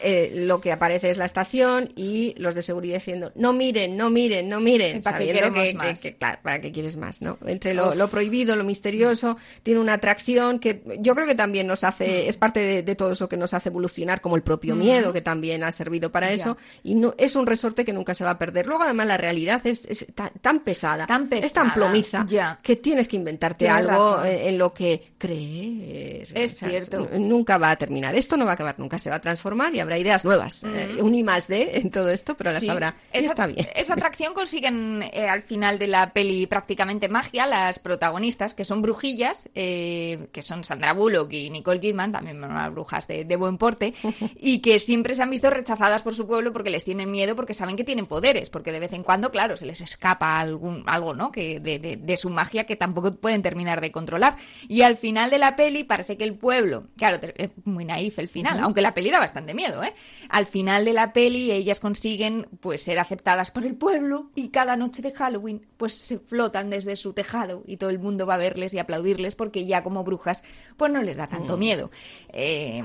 [0.00, 4.10] Eh, lo que aparece es la estación y los de seguridad diciendo no miren, no
[4.10, 6.00] miren, no miren, ¿Y para sabiendo que, más?
[6.00, 7.38] que- que, claro, para qué quieres más, ¿no?
[7.46, 11.84] Entre lo, lo prohibido, lo misterioso, tiene una atracción que yo creo que también nos
[11.84, 14.78] hace, es parte de, de todo eso que nos hace evolucionar, como el propio Mm.
[14.78, 16.34] miedo, que también ha servido para Ya.
[16.34, 18.66] eso, y no, es un resorte que nunca se va a perder.
[18.66, 22.58] Luego, además, la realidad es, es tan, tan pesada, Tan es pesada, tan plomiza, ya.
[22.62, 24.26] que tienes que inventarte Tienes algo razón.
[24.26, 26.28] eh, en lo que creer.
[26.34, 27.08] Es cierto.
[27.18, 28.14] Nunca va a terminar.
[28.14, 28.98] Esto no va a acabar nunca.
[28.98, 30.64] Se va a transformar y habrá ideas nuevas.
[30.64, 32.68] eh, un I más D en todo esto, pero las Sí.
[32.68, 32.94] habrá.
[33.12, 33.66] Y Esa, está bien.
[33.74, 38.82] esa atracción consiguen eh, al final de la peli prácticamente magia las protagonistas, que son
[38.82, 43.58] brujillas, eh, que son Sandra Bullock y Nicole Kidman, también unas brujas de, de buen
[43.58, 43.94] porte,
[44.40, 47.54] y que siempre se han visto rechazadas por su pueblo porque les tienen miedo, porque
[47.54, 51.14] saben que tienen poderes, porque de vez en cuando, claro, se les escapa algún, algo,
[51.14, 51.32] ¿no?
[51.32, 54.36] Que de, de- de su magia que tampoco pueden terminar de controlar.
[54.68, 58.28] Y al final de la peli parece que el pueblo, claro, es muy naif el
[58.28, 59.92] final, aunque la peli da bastante miedo, ¿eh?
[60.28, 64.76] Al final de la peli ellas consiguen pues ser aceptadas por el pueblo y cada
[64.76, 68.38] noche de Halloween pues se flotan desde su tejado y todo el mundo va a
[68.38, 70.42] verles y aplaudirles porque ya como brujas
[70.76, 71.60] pues no les da tanto Mm.
[71.60, 71.90] miedo.
[72.28, 72.84] Eh,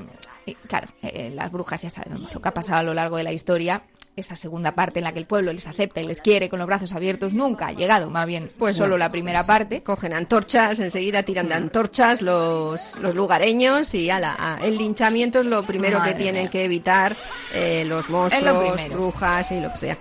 [0.67, 3.31] claro, eh, las brujas ya sabemos lo que ha pasado a lo largo de la
[3.33, 3.83] historia.
[4.17, 6.67] Esa segunda parte en la que el pueblo les acepta y les quiere con los
[6.67, 9.83] brazos abiertos nunca ha llegado, más bien pues solo la primera parte.
[9.83, 11.49] Cogen antorchas, enseguida tiran Mm.
[11.49, 16.19] de antorchas los, los lugareños y ala, a- el linchamiento es lo primero Madre que
[16.19, 16.51] tienen mía.
[16.51, 17.15] que evitar
[17.53, 19.97] eh, los monstruos, brujas y lo que sea.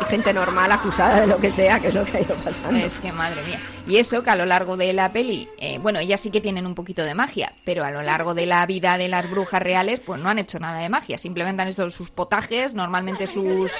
[0.00, 2.78] Y gente normal acusada de lo que sea, que es lo que ha ido pasando.
[2.80, 3.60] Es que madre mía.
[3.86, 6.66] Y eso que a lo largo de la peli, eh, bueno, ellas sí que tienen
[6.66, 10.00] un poquito de magia, pero a lo largo de la vida de las brujas reales,
[10.00, 11.18] pues no han hecho nada de magia.
[11.18, 13.72] Simplemente han hecho sus potajes, normalmente sus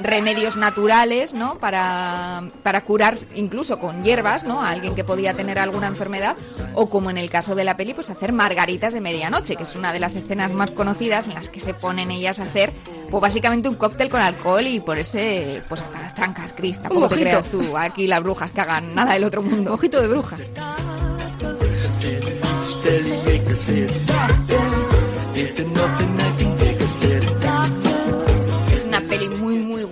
[0.00, 1.58] remedios naturales, ¿no?
[1.58, 4.62] Para, para curar incluso con hierbas, ¿no?
[4.62, 6.36] A alguien que podía tener alguna enfermedad.
[6.74, 9.74] O como en el caso de la peli, pues hacer margaritas de medianoche, que es
[9.74, 12.72] una de las escenas más conocidas en las que se ponen ellas a hacer,
[13.10, 16.80] pues básicamente un cóctel con alcohol y por ese, pues hasta las trancas, Cris.
[16.80, 19.74] Tampoco te creas tú aquí las brujas que hagan nada del otro mundo.
[19.74, 20.36] Ojito de bruja.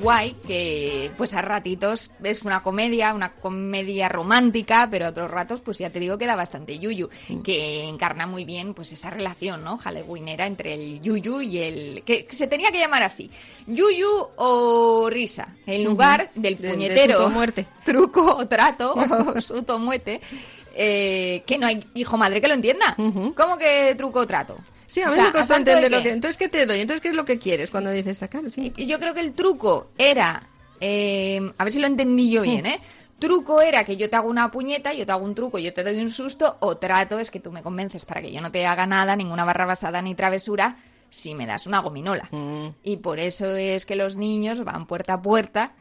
[0.03, 5.61] Guay que pues a ratitos es una comedia, una comedia romántica, pero a otros ratos
[5.61, 7.09] pues ya te digo que da bastante yuyu,
[7.45, 9.79] que encarna muy bien pues esa relación, ¿no?
[9.79, 13.31] Halloweenera entre el yuyu y el que se tenía que llamar así,
[13.67, 17.67] yuyu o risa, en lugar del De- de puñetero muerte.
[17.85, 18.95] truco o trato
[19.37, 20.21] o suto o muerte.
[20.75, 22.95] eh, que no hay hijo madre que lo entienda.
[22.97, 24.57] ¿Cómo que truco o trato?
[24.93, 26.11] Sí, a O mí sea, me costó ¿a tanto de entender lo que...
[26.11, 26.81] Entonces, ¿qué te doy?
[26.81, 28.75] Entonces, ¿qué es lo que quieres cuando dices "Ah, claro, sí.
[28.77, 30.43] Y yo creo que el truco era,
[30.81, 32.79] eh, a ver si lo entendí yo bien, ¿eh?
[33.19, 35.83] Truco era que yo te hago una puñeta, yo te hago un truco, yo te
[35.83, 38.67] doy un susto, o trato es que tú me convences para que yo no te
[38.67, 40.77] haga nada, ninguna barra basada ni travesura,
[41.09, 42.29] si me das una gominola.
[42.31, 42.67] Mm.
[42.83, 45.73] Y por eso es que los niños van puerta a puerta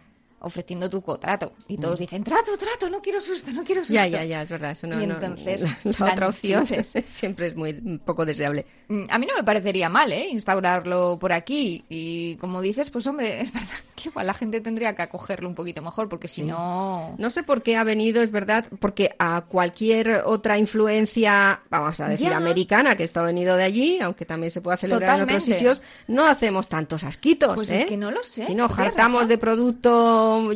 [0.41, 1.53] ofreciendo tu trato.
[1.67, 3.93] Y todos dicen, trato, trato, no quiero susto, no quiero susto.
[3.93, 3.95] Mm.
[3.95, 4.71] Ya, ya, ya, es verdad.
[4.71, 5.63] Eso no, Y no- entonces,
[5.99, 6.93] la, otra opción chuches.
[7.07, 7.73] siempre es muy
[8.03, 8.65] poco deseable.
[8.87, 10.27] Mm, A mí no me parecería mal, ¿eh?
[10.29, 11.83] Instaurarlo por aquí.
[11.89, 15.55] Y como dices, pues hombre, es verdad que igual la gente tendría que acogerlo un
[15.55, 17.15] poquito mejor, porque si no...
[17.17, 22.07] No sé por qué ha venido, es verdad, porque a cualquier otra influencia, vamos a
[22.07, 22.37] decir, Ya.
[22.37, 25.83] americana, que esto ha venido de allí, aunque también se pueda celebrar en otros sitios,
[26.07, 27.81] no hacemos tantos asquitos, Pues ¿eh?
[27.81, 28.47] es que no lo sé.
[28.47, 29.37] Si no, jartamos de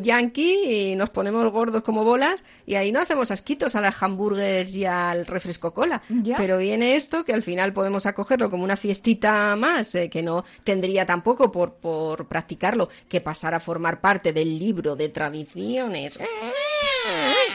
[0.01, 4.75] yankee y nos ponemos gordos como bolas y ahí no hacemos asquitos a las hamburgers
[4.75, 6.01] y al refresco cola.
[6.09, 6.37] Ya.
[6.37, 10.43] Pero viene esto que al final podemos acogerlo como una fiestita más, eh, que no
[10.63, 16.19] tendría tampoco por, por practicarlo que pasar a formar parte del libro de tradiciones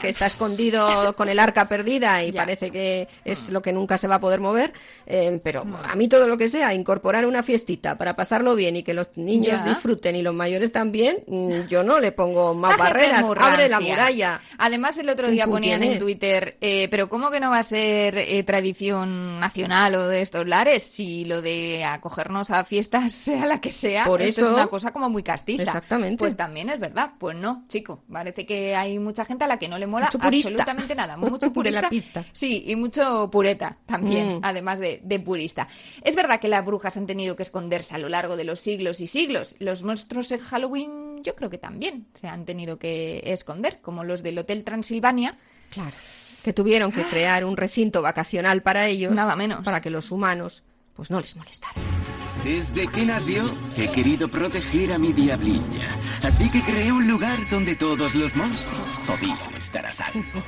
[0.01, 4.07] que está escondido con el arca perdida y parece que es lo que nunca se
[4.07, 4.73] va a poder mover,
[5.05, 8.83] eh, pero a mí todo lo que sea, incorporar una fiestita para pasarlo bien y
[8.83, 9.69] que los niños Ya.
[9.69, 13.69] disfruten y los mayores también, mm, yo no le pongo más La es barreras, abre
[13.69, 14.41] la muralla.
[14.57, 15.99] Además, el otro día ponían en.
[15.99, 20.47] Twitter, eh, pero ¿cómo que no va a ser eh, tradición nacional o de estos
[20.47, 24.55] lares si lo de acogernos a fiestas, sea la que sea, Por esto es eso-
[24.55, 25.63] una cosa como muy castiza?
[25.63, 26.17] Exactamente.
[26.17, 27.11] Pues también es verdad.
[27.19, 28.03] Pues no, chico.
[28.11, 30.49] Parece que hay mucha gente a la que no le mola purista.
[30.49, 31.17] absolutamente nada.
[31.31, 31.89] Mucho De la purista.
[31.89, 32.23] pista.
[32.31, 34.39] Sí, y mucho pureta también, Mm.
[34.43, 35.67] además de, de purista.
[36.01, 39.01] Es verdad que las brujas han tenido que esconderse a lo largo de los siglos
[39.01, 39.55] y siglos.
[39.59, 44.23] Los monstruos en Halloween yo creo que también se han tenido que esconder, como los
[44.23, 45.31] del Hotel Transilvania.
[45.69, 45.95] Claro.
[46.43, 49.11] Que tuvieron que crear un recinto vacacional para ellos.
[49.13, 49.63] Nada menos.
[49.63, 50.63] Para que los humanos,
[50.95, 51.83] pues no les molestaran.
[52.43, 55.95] Desde que nació, he querido proteger a mi diablilla.
[56.23, 60.43] Así que creé un lugar donde todos los monstruos podían estar a salvo.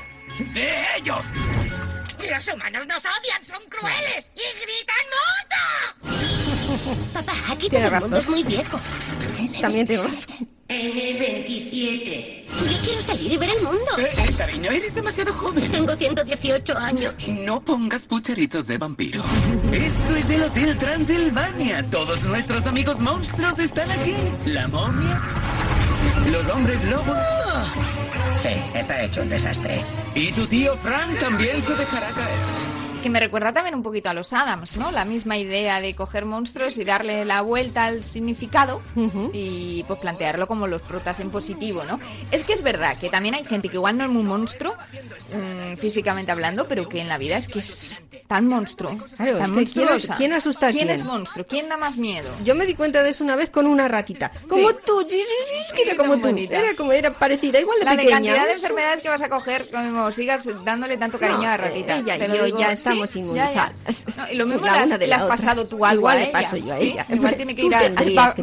[0.54, 1.24] ¡De ellos!
[2.28, 5.06] Los humanos nos odian, son crueles y gritan
[6.18, 7.14] mucho.
[7.14, 8.22] Papá, aquí Tiene todo el mundo razón.
[8.24, 8.80] es muy viejo.
[9.62, 10.50] También tengo razón.
[10.74, 12.46] En el 27.
[12.50, 13.92] Yo quiero salir y ver el mundo.
[14.00, 15.70] Eh, cariño, eres demasiado joven.
[15.70, 17.14] Tengo 118 años.
[17.28, 19.24] No pongas pucheritos de vampiro.
[19.72, 21.88] Esto es el Hotel Transilvania.
[21.92, 24.16] Todos nuestros amigos monstruos están aquí.
[24.46, 25.22] La momia,
[26.32, 27.18] los hombres lobos.
[28.42, 29.80] Sí, está hecho un desastre.
[30.16, 32.63] Y tu tío Frank también se dejará caer.
[33.04, 34.90] Que me recuerda también un poquito a los Adams, ¿no?
[34.90, 38.82] La misma idea de coger monstruos y darle la vuelta al significado
[39.34, 42.00] y pues plantearlo como los protas en positivo, ¿no?
[42.32, 45.76] Es que es verdad que también hay gente que igual no es muy monstruo, mm,
[45.76, 48.02] físicamente hablando, pero que en la vida es que es
[48.34, 48.98] tan monstruo.
[49.16, 50.96] Claro, tan es que ¿quién, quién asusta a ¿Quién quién?
[51.00, 51.46] es monstruo?
[51.48, 52.32] ¿Quién da más miedo?
[52.44, 54.32] Yo me di cuenta de eso una vez con una ratita.
[54.50, 54.76] Como Sí.
[54.86, 56.22] tú, sí, sí, sí, que era como tú.
[56.22, 56.58] bonita.
[56.58, 58.12] Era como era parecida, igual de La pequeña.
[58.12, 61.58] cantidad de enfermedades que vas a coger como sigas dándole tanto cariño No, a la
[61.58, 61.98] ratita.
[61.98, 63.20] ella y yo digo, ya sí, estamos ya, ya.
[63.22, 64.06] inmunizadas.
[64.18, 66.32] No, y lo mismo La una de la has pasado tú algo Igual a ella.
[66.32, 67.06] paso yo a ella.
[67.10, 67.94] Igual tiene que ir al,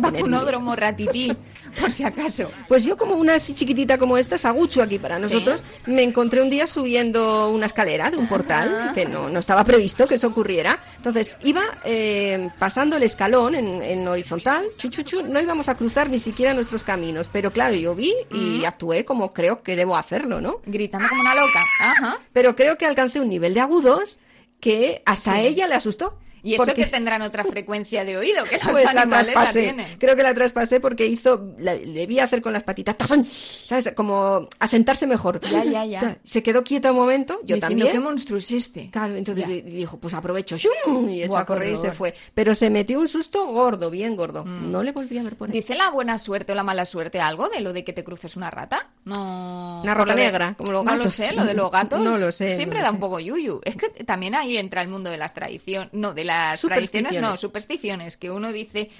[0.00, 1.36] vacunódromo ratití,
[1.78, 2.50] por si acaso.
[2.68, 6.50] Pues yo como una así chiquitita como esta, Sagucho aquí para nosotros, me encontré un
[6.50, 10.82] día subiendo una escalera de un portal, que no, no estaba previsto que eso ocurriera.
[10.96, 15.76] Entonces iba eh, pasando el escalón en, en horizontal, chu, chu, chu, no íbamos a
[15.76, 19.96] cruzar ni siquiera nuestros caminos, pero claro, yo vi y actué como creo que debo
[19.96, 20.60] hacerlo, ¿no?
[20.66, 21.64] Gritando como una loca.
[21.80, 22.18] Ajá.
[22.32, 24.18] Pero creo que alcancé un nivel de agudos
[24.60, 25.40] que hasta Sí.
[25.46, 26.18] ella le asustó.
[26.42, 29.74] Y eso Porque- que tendrán otra frecuencia de oído, que los pues la traspasé.
[29.98, 33.24] Creo que la traspasé porque hizo, la- le vi hacer con las patitas, ¡tajón!
[33.24, 33.92] ¿sabes?
[33.94, 35.40] Como asentarse mejor.
[35.50, 36.18] Ya, ya, ya.
[36.24, 37.92] Se quedó quieta un momento, yo Diciendo, también.
[37.92, 38.90] ¿qué monstruo es este?
[38.90, 39.54] Claro, entonces Ya.
[39.62, 41.08] dijo, pues aprovecho, ¡shum!
[41.08, 42.14] y echó a correr y se fue.
[42.34, 44.44] Pero se metió un susto gordo, bien gordo.
[44.44, 45.52] No le volví a ver por ahí.
[45.54, 48.36] ¿Dice la buena suerte o la mala suerte algo de lo de que te cruces
[48.36, 48.88] una rata?
[49.04, 49.80] No.
[49.82, 51.12] Una rata de- negra, como los No lo gatos.
[51.14, 52.00] sé, lo de los gatos.
[52.00, 52.94] No lo sé, Siempre no lo da sé.
[52.94, 53.60] un poco yuyu.
[53.64, 55.90] Es que también ahí entra el mundo de las tradiciones.
[55.92, 58.16] No, de las tradiciones, no, Supersticiones.
[58.16, 58.90] Que uno dice.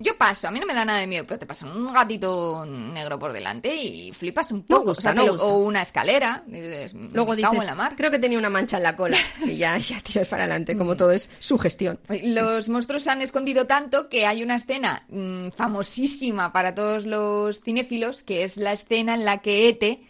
[0.00, 2.64] Yo paso, a mí no me da nada de miedo, pero te pasa un gatito
[2.64, 4.84] negro por delante y flipas un No poco.
[4.90, 5.46] gusta, O sea, no te lo- gusta.
[5.48, 6.44] o una escalera.
[6.46, 7.94] dices, Luego dices, en la mar.
[7.96, 9.16] creo que tenía una mancha en la cola.
[9.44, 11.98] Y ya, ya tiras para adelante, como todo es su gestión.
[12.22, 17.58] Los monstruos se han escondido tanto que hay una escena mm, famosísima para todos los
[17.60, 20.00] cinéfilos, que es la escena en la que Ete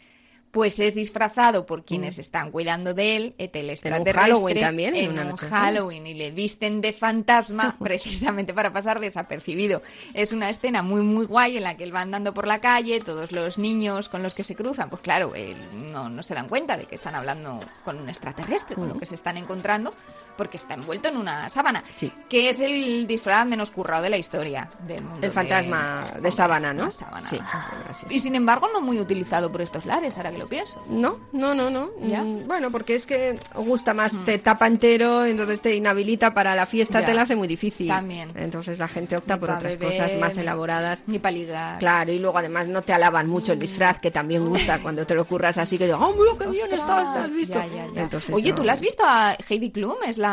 [0.59, 3.59] pues es disfrazado por quienes están cuidando de él, el Mm.
[3.65, 7.77] un extraterrestre, Halloween también, en en una un noche Halloween y le visten de fantasma
[7.81, 9.83] precisamente para pasar desapercibido.
[10.15, 12.99] Es una escena muy muy guay en la que él va andando por la calle,
[12.99, 15.57] todos los niños con los que se cruzan, pues claro, él
[15.93, 18.95] no, no se dan cuenta de que están hablando con un extraterrestre, con Mm.
[18.95, 19.95] lo que se están encontrando,
[20.39, 21.85] porque está envuelto en una sábana,
[22.31, 25.27] que es el disfraz menos currado de la historia del mundo.
[25.27, 26.91] El fantasma de sábana, ¿no?
[26.91, 27.29] Sábana.
[27.29, 27.39] Sí,
[27.85, 28.11] gracias.
[28.11, 30.83] Y sin embargo, no muy utilizado por estos lares, ahora que lo pienso.
[30.89, 31.91] No, no, no, no.
[32.01, 32.23] ¿Ya?
[32.23, 36.67] Mm, Bueno, porque es que gusta más, te tapa entero, entonces te inhabilita para la
[36.67, 37.07] fiesta, Ya.
[37.07, 37.89] te la hace muy difícil.
[37.89, 38.31] También.
[38.37, 41.03] Entonces la gente opta Ni por otras beber, cosas más elaboradas.
[41.07, 41.79] Ni para ligar.
[41.81, 45.15] Claro, y luego además no te alaban mucho el disfraz, que también gusta cuando te
[45.17, 47.13] lo curras así, que digo, ¡oh, mira qué bien Ostras, estás!
[47.15, 47.55] ¿Te has visto?
[47.75, 48.03] ya.
[48.03, 48.57] Entonces, Oye, no.
[48.57, 49.97] ¿tú la has visto a Heidi Klum?
[50.07, 50.28] Es la,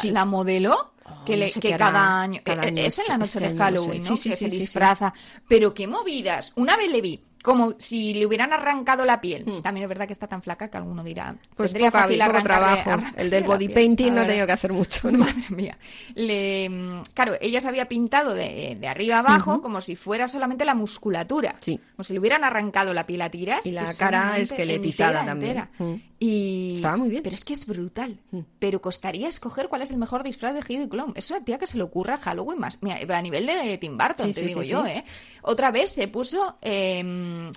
[0.00, 0.10] Sí.
[0.10, 0.92] la modelo
[1.26, 3.28] que, no le- sé que hará cada año, cada eh, año es en la noche
[3.28, 3.64] este de año, no sé.
[3.64, 4.16] Halloween, ¿no?
[4.16, 5.12] Sí, que se disfraza.
[5.48, 6.52] Pero qué movidas.
[6.56, 9.44] Una vez le vi como si le hubieran arrancado la piel.
[9.64, 11.38] También es verdad que está tan flaca que alguno dirá, Hmm.
[11.56, 12.90] Pues tendría poca- fácil poco trabajo.
[13.16, 15.10] El del la body painting no ha tenido que hacer mucho.
[15.10, 15.18] ¿no?
[15.26, 15.76] Madre mía.
[16.14, 16.70] Le,
[17.14, 21.56] claro, ella se había pintado de, de arriba abajo como si fuera solamente la musculatura.
[21.60, 21.80] Sí.
[21.96, 23.66] Como si le hubieran arrancado la piel a tiras.
[23.66, 25.50] Y la cara esqueletizada entera, también.
[25.58, 25.70] entera.
[25.78, 25.94] Mm.
[26.24, 26.74] Y...
[26.76, 27.22] Estaba muy bien.
[27.24, 28.16] Pero es que es brutal.
[28.60, 31.12] Pero costaría escoger cuál es el mejor disfraz de Heidi Klum.
[31.16, 32.80] Es una tía que se le ocurra Halloween más.
[32.80, 34.86] Mira, a nivel de Tim Burton, Sí, te sí, digo sí, yo.
[34.86, 35.02] ¿eh?
[35.42, 37.50] Otra vez se puso em,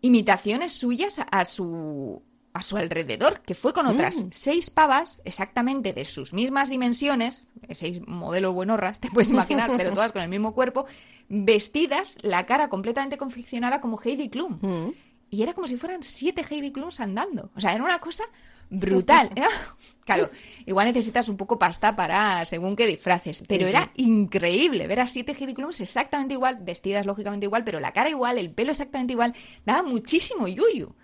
[0.00, 2.22] imitaciones suyas a su
[2.56, 4.28] a su alrededor, que fue con otras Mm.
[4.30, 10.12] seis pavas exactamente de sus mismas dimensiones, seis modelos buenorras, te puedes imaginar, pero todas
[10.12, 10.86] con el mismo cuerpo,
[11.28, 14.58] vestidas, la cara completamente confeccionada como Heidi Klum.
[14.62, 14.92] Mm.
[15.30, 17.50] Y era como si fueran siete Heidi Klums andando.
[17.56, 18.24] O sea, era una cosa
[18.70, 19.30] brutal.
[19.34, 19.48] Era-
[20.04, 20.28] Claro,
[20.66, 23.70] igual necesitas un poco pasta para según qué disfraces, pero sí.
[23.70, 28.10] era increíble ver a siete Heidi Klums exactamente igual, vestidas lógicamente igual, pero la cara
[28.10, 29.34] igual, el pelo exactamente igual,
[29.64, 30.94] daba muchísimo yuyu.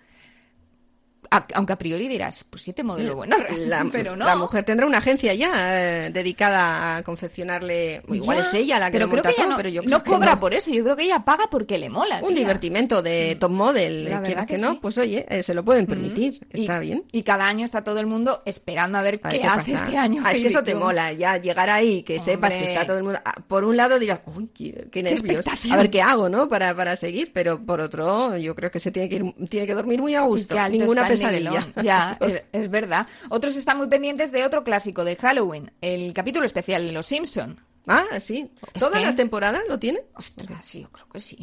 [1.31, 4.25] A- aunque a priori dirás, pues siete modelo bueno, la, pero no.
[4.25, 5.51] la mujer tendrá una agencia ya
[6.05, 8.01] eh, dedicada a confeccionarle.
[8.11, 9.81] Igual es ella la que pero lo creo monta que ella todo, no, pero yo
[9.81, 10.39] no creo que cobra no.
[10.39, 10.71] por eso.
[10.71, 12.19] Yo creo que ella paga porque le mola.
[12.21, 12.39] Un tía.
[12.39, 15.63] divertimento de top model, La eh, quieras que que, no, pues oye, eh, se lo
[15.63, 17.05] pueden permitir, Y- está bien.
[17.11, 19.85] Y cada año está todo el mundo esperando a ver A ver qué, hace pasa.
[19.85, 20.21] este año.
[20.25, 23.03] Ah, es que eso te mola, ya llegar ahí, que sepas que está todo el
[23.03, 23.19] mundo.
[23.23, 26.49] ah, Por un lado dirás, uy, qué, qué nervios, a ver qué hago, ¿no?
[26.49, 29.73] Para, para seguir, pero por otro, yo creo que se tiene que ir, tiene que
[29.75, 31.67] dormir muy a Y gusto, qué alto ninguna está el pesadilla.
[31.83, 33.07] Ya, es, es verdad.
[33.29, 37.59] Otros están muy pendientes de otro clásico de Halloween, el capítulo especial de Los Simpson.
[37.87, 38.51] Ah, sí.
[38.77, 40.01] ¿Todas que- las temporadas lo tiene?
[40.15, 41.37] Ostras, sí, yo creo que sí.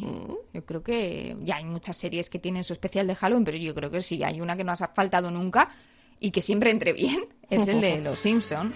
[0.53, 3.75] Yo creo que ya hay muchas series que tienen su especial de Halloween, pero yo
[3.75, 5.69] creo que sí, hay una que no has faltado nunca
[6.19, 8.73] y que siempre entre bien, es el de Los Simpson.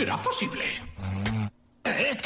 [0.00, 0.64] ¿Será posible?
[1.84, 2.16] ¿Eh?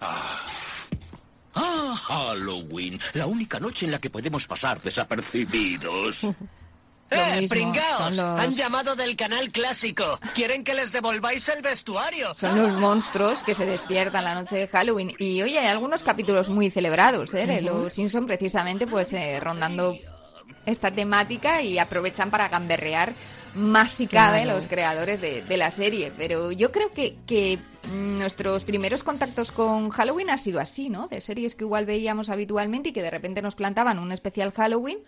[0.00, 6.22] Ah, Halloween, la única noche en la que podemos pasar desapercibidos.
[7.10, 8.16] ¡Eh, mismo, pringaos!
[8.16, 10.18] los- Han llamado del canal clásico.
[10.34, 12.34] Quieren que les devolváis el vestuario.
[12.34, 15.12] Son los monstruos que se despiertan la noche de Halloween.
[15.18, 17.44] Y oye, hay algunos capítulos muy celebrados, ¿eh?
[17.46, 19.94] De Los Simpson precisamente, pues eh, rondando
[20.66, 23.12] esta temática y aprovechan para gamberrear
[23.54, 24.56] más si cabe Claro.
[24.56, 26.12] los creadores de, de la serie.
[26.16, 27.58] Pero yo creo que, que
[27.92, 31.08] mm, nuestros primeros contactos con Halloween ha sido así, ¿no?
[31.08, 34.98] De series que igual veíamos habitualmente y que de repente nos plantaban un especial Halloween.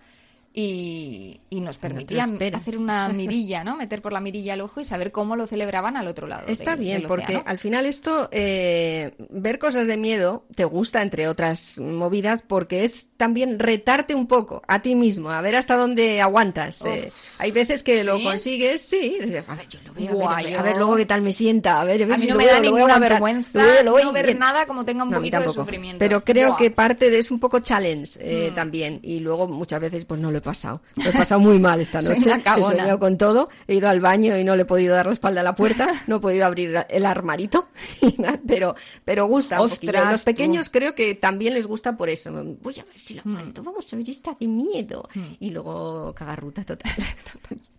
[0.57, 2.61] Y, y nos permitían esperas.
[2.63, 3.77] hacer una mirilla, ¿no?
[3.77, 6.47] Meter por la mirilla el ojo y saber cómo lo celebraban al otro lado.
[6.47, 11.03] Está del- bien, del porque al final esto, eh, ver cosas de miedo, te gusta,
[11.03, 15.77] entre otras movidas, porque es también retarte un poco a ti mismo, a ver hasta
[15.77, 16.85] dónde aguantas.
[16.85, 17.11] Eh.
[17.39, 20.53] hay veces que lo consigues, sí, a ver, yo lo veo, a ver, a ver,
[20.53, 22.37] yo- a ver luego qué tal me sienta, a ver, a ver A mí no
[22.37, 24.39] me veo, da voy ninguna vergüenza lo veo, lo voy no ver bien.
[24.39, 25.99] nada como tenga un No, poquito de sufrimiento.
[25.99, 28.55] Pero creo que parte de es un poco challenge eh, Mm.
[28.55, 29.01] también.
[29.03, 30.81] Y luego muchas veces pues no lo he pasado.
[30.95, 32.31] Lo he pasado muy mal esta noche.
[32.31, 33.49] He soñado con todo.
[33.67, 35.89] He ido al baño y no le he podido dar la espalda a la puerta.
[36.07, 37.69] No he podido abrir el armarito.
[38.47, 39.61] pero, pero gusta.
[39.61, 40.27] Ostras, Los tú.
[40.27, 42.31] pequeños creo que también les gusta por eso.
[42.63, 43.37] Voy a ver si lo Mm.
[43.37, 43.63] aguanto.
[43.65, 45.09] Vamos a ver esta de miedo.
[45.41, 46.93] Y luego cagarruta total.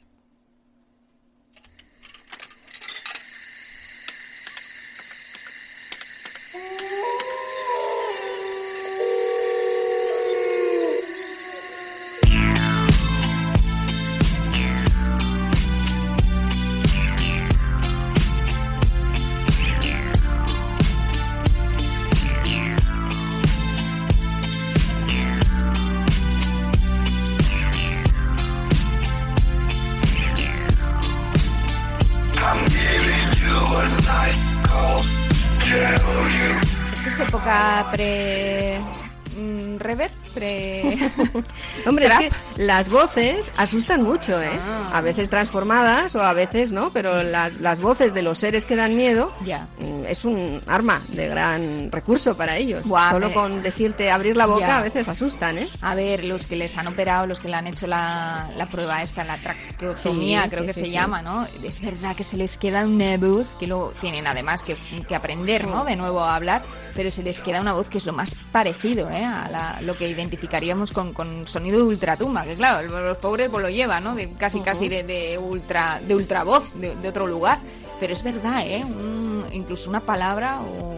[42.55, 44.59] las voces asustan mucho, ¿eh?
[44.61, 44.91] Ah.
[44.93, 48.75] A veces transformadas o a veces no, pero las, las voces de los seres que
[48.75, 52.87] dan miedo mm, es un arma de gran recurso para ellos.
[53.09, 55.67] Solo con decirte abrir la boca a veces asustan, ¿eh?
[55.81, 59.01] A ver, los que les han operado, los que le han hecho la, la prueba
[59.01, 61.45] esta, la traqueotomía, Sí, creo sí, que sí, se llama, ¿no?
[61.63, 64.75] Es verdad que se les queda una voz, que luego tienen además que,
[65.07, 65.83] que aprender, ¿no?
[65.83, 66.63] De nuevo a hablar,
[66.95, 69.25] pero se les queda una voz que es lo más parecido, ¿eh?
[69.25, 73.63] A la- lo que identificaríamos con, con sonido de ultratumba, que claro, los pobres pues
[73.63, 74.15] lo llevan, ¿no?
[74.15, 77.59] De, casi, casi de, de ultra de ultravoz, de, de otro lugar.
[77.99, 78.83] Pero es verdad, ¿eh?
[78.85, 80.95] Un- incluso una palabra o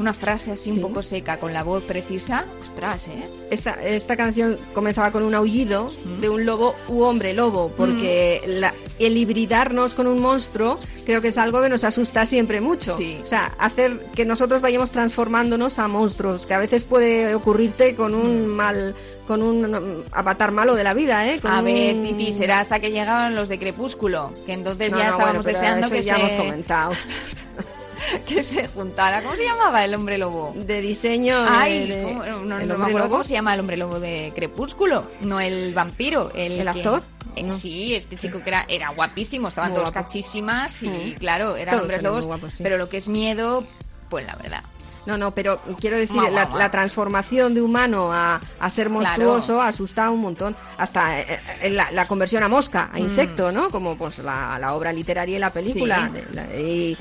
[0.00, 3.28] una frase así un poco seca con la voz precisa, ostras, ¿eh?
[3.50, 6.20] Esta, esta canción comenzaba con un aullido Mm.
[6.20, 11.28] de un lobo u hombre lobo, porque la- el hibridarnos con un monstruo creo que
[11.28, 12.96] es algo que nos asusta siempre mucho.
[12.96, 13.18] Sí.
[13.22, 18.14] O sea, hacer que nosotros vayamos transformándonos a monstruos, que a veces puede ocurrirte con
[18.14, 18.94] un mal,
[19.26, 21.40] con un avatar malo de la vida, ¿eh?
[21.40, 24.98] Con A ver, un- Titi, será hasta que llegaban los de Crepúsculo, que entonces No,
[24.98, 26.92] ya no, estábamos bueno, deseando que ya se, hemos comentado.
[28.26, 29.22] que se juntara.
[29.22, 30.52] ¿Cómo se llamaba el hombre lobo?
[30.56, 31.36] De diseño.
[31.48, 35.40] Ay, no, no el me acuerdo cómo se llama el hombre lobo de Crepúsculo, no
[35.40, 36.30] el vampiro.
[36.34, 37.02] ¿El, ¿El que- actor?
[37.36, 41.14] Eh, Sí, este chico que era, era guapísimo, estaban todos cachísimas y Mm.
[41.18, 42.62] claro, eran Todos hombres eran muy lobos, guapos, sí.
[42.62, 43.66] pero lo que es miedo,
[44.10, 44.62] pues la verdad.
[45.04, 50.20] No, no, pero quiero decir, la, transformación de humano a, a ser monstruoso asusta un
[50.20, 50.54] montón.
[50.78, 53.02] Hasta eh, eh, la, la conversión a mosca, a Mm.
[53.02, 53.70] insecto, ¿no?
[53.70, 56.08] Como pues la, la obra literaria y la película.
[56.14, 56.20] Sí.
[56.20, 56.96] de la- y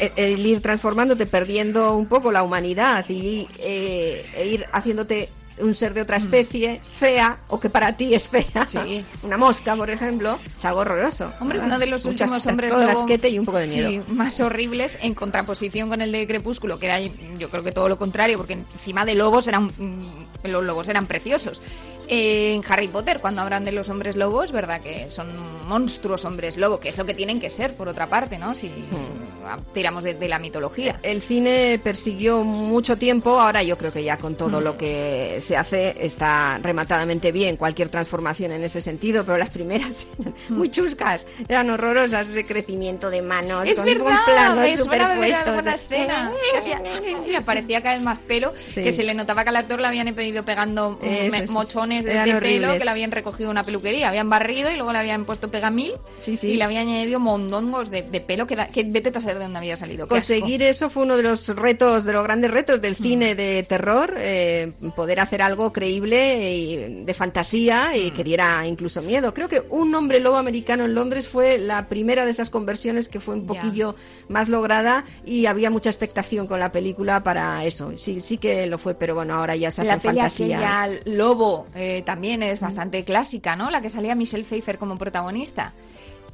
[0.00, 5.28] eh, el ir transformándote, perdiendo un poco la humanidad y eh, e ir haciéndote
[5.60, 9.04] un ser de otra especie, fea, o que para ti es fea, Sí.
[9.22, 11.32] una mosca, por ejemplo, es algo horroroso.
[11.40, 14.04] Hombre, uno de los Muchas- últimos hombres lobo, y un poco de sí, miedo.
[14.08, 17.98] más horribles en contraposición con el de Crepúsculo, que era yo creo que todo lo
[17.98, 21.62] contrario, porque encima de lobos eran mm, los lobos eran preciosos.
[22.10, 25.28] Eh, en Harry Potter, cuando hablan de los hombres lobos, verdad que son
[25.66, 28.54] monstruos hombres lobo, que es lo que tienen que ser, por otra parte, ¿no?
[28.54, 29.72] Si Hmm.
[29.74, 30.98] tiramos de, de la mitología.
[31.02, 34.64] El cine persiguió mucho tiempo, ahora yo creo que ya con todo Mm.
[34.64, 40.06] lo que se hace está rematadamente bien cualquier transformación en ese sentido, pero las primeras
[40.20, 45.54] eran muy chuscas, eran horrorosas, ese crecimiento de manos, Es con, verdad, planos es superpuestos.
[45.54, 46.30] buena escena.
[47.26, 48.82] Le aparecía cada vez más pelo, Sí.
[48.84, 51.52] que se le notaba que al actor le habían pedido pegando mm, Eso, me- eso,
[51.52, 55.24] mochones de, pelo que le habían recogido una peluquería, habían barrido y luego le habían
[55.24, 56.38] puesto pegamil sí.
[56.42, 59.44] y le habían añadido mondongos de, de pelo que, da- que vete a saber de
[59.44, 60.06] dónde había salido.
[60.08, 64.14] Conseguir eso fue uno de los retos, de los grandes retos del cine de terror,
[64.18, 69.32] eh, poder hacer algo creíble y de fantasía y que diera incluso miedo.
[69.34, 73.20] Creo que un hombre lobo americano en Londres fue la primera de esas conversiones que
[73.20, 73.94] fue un poquillo
[74.28, 77.96] más lograda y había mucha expectación con la película para eso.
[77.96, 80.62] Sí, sí que lo fue, pero bueno, ahora ya se La hacen peli fantasías.
[80.62, 83.70] aquella Lobo eh, también es bastante clásica, ¿no?
[83.70, 85.72] La que salía Michelle Pfeiffer como protagonista.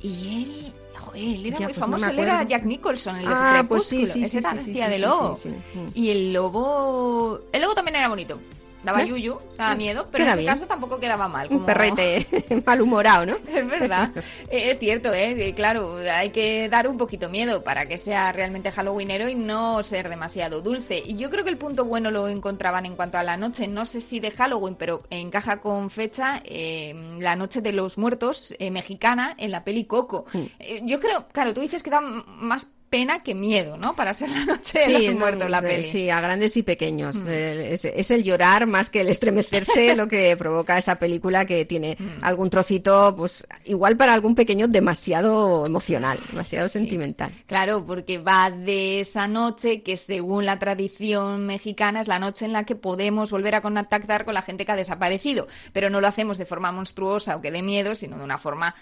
[0.02, 2.42] Y él, joder, él era Ya, muy pues no famoso, él era.
[2.42, 5.38] Jack Nicholson, el de Ah, pues sí, sí, Ese sí, sí, de lobo.
[5.44, 5.88] Mm.
[5.94, 7.40] Y el lobo...
[7.52, 8.38] El lobo también era bonito.
[8.84, 9.06] Daba ¿Eh?
[9.08, 10.52] yuyu, daba miedo, pero en ese bien.
[10.52, 11.48] caso tampoco quedaba mal.
[11.50, 12.26] Un perrete
[12.66, 13.36] malhumorado, ¿no?
[13.48, 14.10] Es verdad,
[14.50, 15.52] Eh, es cierto, ¿eh?
[15.56, 20.08] Claro, hay que dar un poquito miedo para que sea realmente halloweenero y no ser
[20.08, 21.02] demasiado dulce.
[21.04, 23.84] Y yo creo que el punto bueno lo encontraban en cuanto a la noche, no
[23.84, 28.70] sé si de Halloween, pero encaja con fecha eh, la noche de los muertos eh,
[28.70, 30.26] mexicana en la peli Coco.
[30.58, 33.96] Eh, yo creo, claro, tú dices que da más pena que miedo, ¿no?
[33.96, 35.82] Para ser la noche de los no, muertos la peli.
[35.82, 37.16] Sí, a grandes y pequeños.
[37.16, 37.26] Mm.
[37.28, 41.64] Eh, Es, es el llorar más que el estremecerse lo que provoca esa película que
[41.64, 42.22] tiene Mm.
[42.24, 46.78] algún trocito, pues igual para algún pequeño demasiado emocional, demasiado Sí.
[46.78, 47.32] sentimental.
[47.46, 52.52] Claro, porque va de esa noche que según la tradición mexicana es la noche en
[52.52, 56.06] la que podemos volver a contactar con la gente que ha desaparecido, pero no lo
[56.06, 58.74] hacemos de forma monstruosa o que dé miedo, sino de una forma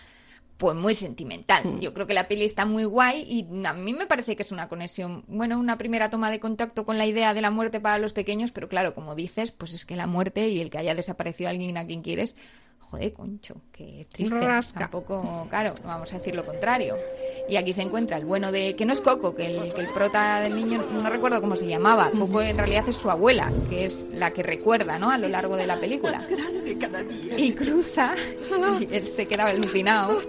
[0.62, 1.64] pues muy sentimental.
[1.64, 1.80] Mm.
[1.80, 4.52] Yo creo que la peli está muy guay y a mí me parece que es
[4.52, 7.98] una conexión, bueno, una primera toma de contacto con la idea de la muerte para
[7.98, 10.94] los pequeños, pero claro, como dices, pues es que la muerte y el que haya
[10.94, 12.36] desaparecido alguien a quien quieres,
[12.92, 14.38] joder, concho, que triste.
[14.38, 14.80] Rasca.
[14.80, 16.94] Tampoco, claro, no vamos a decir lo contrario.
[17.48, 19.88] Y aquí se encuentra el bueno de, que no es Coco, que el, que el
[19.88, 23.86] prota del niño, no recuerdo cómo se llamaba, Coco en realidad es su abuela, que
[23.86, 25.10] es la que recuerda, ¿no?
[25.10, 26.20] A lo largo de la película.
[27.36, 28.14] Y cruza,
[28.78, 30.20] y él se queda alucinado.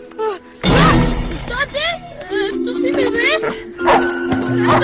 [1.47, 2.63] ¿Dónde?
[2.63, 4.32] ¿Tú sí me ves?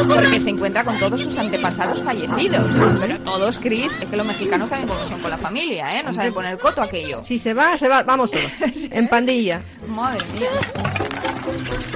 [0.08, 2.76] Porque se encuentra con todos sus antepasados fallecidos.
[3.00, 6.04] Pero todos, Chris, es que los mexicanos también como son con la familia, ¿eh?
[6.04, 7.24] No saben poner coto a aquello.
[7.24, 8.52] Si se va, se va, vamos todos,
[8.92, 9.62] en pandilla.
[9.88, 10.50] Madre mía.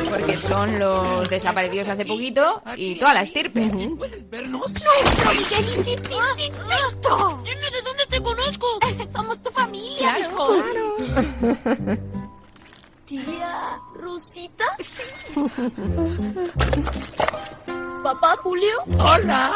[0.10, 3.62] Porque son los desaparecidos hace poquito y toda la estirpe.
[3.62, 4.92] ¡Nuestro
[5.34, 7.42] Miguelito!
[7.44, 8.68] Dime de dónde te conozco.
[9.14, 10.64] Somos tu familia, Claro.
[13.06, 13.80] Tía
[14.14, 14.66] Rosita.
[14.80, 15.02] Sí.
[18.04, 18.78] Papá Julio.
[19.00, 19.54] Hola.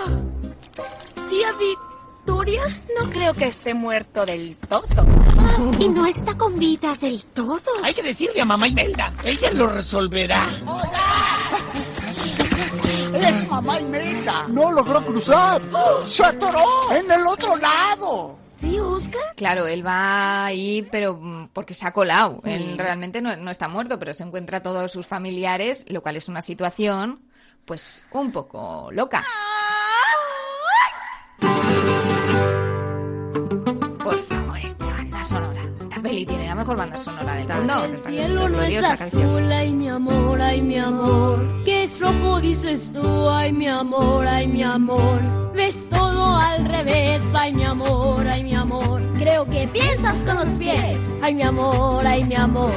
[1.30, 2.64] Tía Victoria.
[3.00, 4.88] No creo que esté muerto del todo.
[5.80, 7.62] Y no está con vida del todo.
[7.84, 9.14] Hay que decirle a mamá Imelda.
[9.24, 10.50] Ella lo resolverá.
[13.14, 14.48] ¡Es mamá Imelda!
[14.48, 15.62] ¡No logró cruzar!
[16.06, 16.92] ¡Se atoró!
[16.92, 18.47] ¡En el otro lado!
[18.58, 19.22] ¿Sí, Oscar?
[19.36, 22.42] Claro, él va ahí, pero mm, porque se ha colado.
[22.44, 22.78] Él Mm.
[22.80, 26.28] realmente no, no está muerto, pero se encuentra a todos sus familiares, lo cual es
[26.28, 27.22] una situación,
[27.66, 29.24] pues, un poco loca.
[36.18, 37.86] Peli tiene la mejor banda sonora del mundo.
[37.86, 41.64] El cielo no es azul, ay mi amor, ay mi amor.
[41.64, 45.22] Que es rojo dices tú, ay mi amor, ay mi amor.
[45.54, 49.00] Ves todo al revés, ay mi amor, ay mi amor.
[49.20, 52.74] Creo que piensas con los pies, ay mi amor, ay mi amor.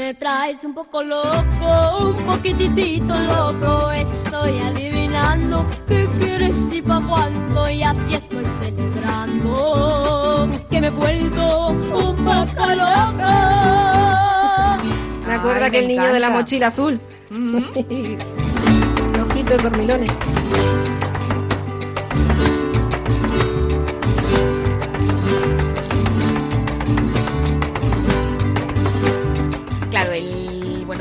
[0.00, 3.90] Me traes un poco loco, un poquitito loco.
[3.90, 7.68] Estoy adivinando qué quieres y pa' cuándo.
[7.68, 13.30] Y así estoy celebrando que me he vuelto un poco loco.
[15.26, 16.98] Me acuerda Ay, que el niño de la mochila azul.
[19.22, 20.10] Ojitos dormilones.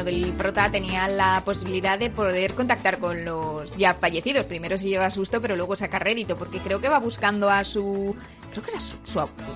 [0.09, 4.45] Del prota tenía la posibilidad de poder contactar con los ya fallecidos.
[4.45, 8.15] Primero se lleva susto, pero luego saca rédito, porque creo que va buscando a su
[8.51, 8.97] creo que era su,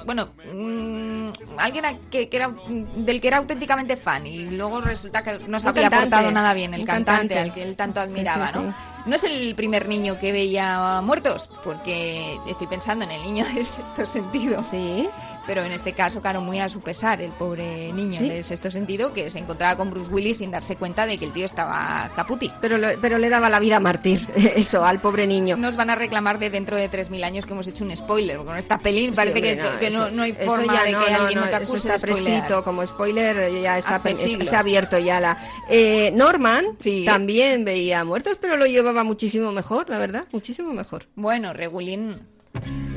[0.06, 2.54] bueno, mm, alguien a- que, que era
[2.96, 6.76] del que era auténticamente fan y luego resulta que no se había portado nada bien
[6.76, 7.40] el un cantante, cantante.
[7.40, 8.70] al que él tanto admiraba, Sí, sí, ¿no?
[8.72, 8.76] sí.
[9.08, 13.66] No es el primer niño que veía muertos, porque estoy pensando en el niño de
[13.66, 14.62] sexto sentido.
[14.64, 15.10] Sí.
[15.46, 18.30] Pero en este caso, claro, muy a su pesar, el pobre niño Sí.
[18.30, 21.34] de sexto sentido que se encontraba con Bruce Willis sin darse cuenta de que el
[21.34, 22.50] tío estaba caputi.
[22.62, 24.26] Pero, lo- pero le daba la vida a mártir,
[24.56, 25.58] eso, al pobre niño.
[25.58, 28.38] Nos van a reclamar de dentro de 3.000 años que hemos hecho un spoiler.
[28.38, 30.84] Con esta peli Sí, parece hombre, que, que no, eso- no hay eso forma ya
[30.84, 32.24] de que no, alguien no, te eso acuse está de spoilear.
[32.42, 34.20] prescrito como spoiler, ya está es-
[34.50, 35.38] se ha abierto ya la.
[35.70, 37.04] Eh, Norman Sí.
[37.06, 41.06] también veía muertos, pero lo llevaba muchísimo mejor, la verdad, muchísimo mejor.
[41.16, 42.22] Bueno, Regulín...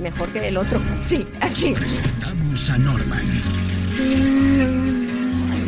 [0.01, 0.81] Mejor que el otro.
[1.03, 1.73] Sí, así.
[1.73, 3.25] Presentamos a Norman.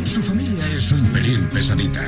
[0.05, 2.01] Su familia es un pelín pesadita.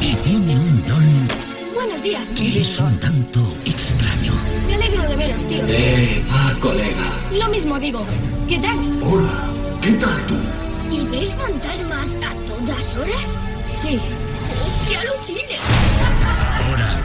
[0.00, 1.28] Y tiene un don
[1.74, 2.28] Buenos días.
[2.30, 4.32] que es un tanto extraño.
[4.66, 5.64] Me alegro de veros, tío.
[5.68, 6.24] Eh,
[6.60, 7.04] colega.
[7.38, 8.04] Lo mismo digo.
[8.48, 8.78] ¿Qué tal?
[9.02, 10.36] Hola, ¿qué tal tú?
[10.90, 13.36] ¿Y ves fantasmas a todas horas?
[13.64, 13.98] Sí.
[13.98, 15.56] ¡Oh, ¡Qué alucine!
[16.68, 16.96] Ahora,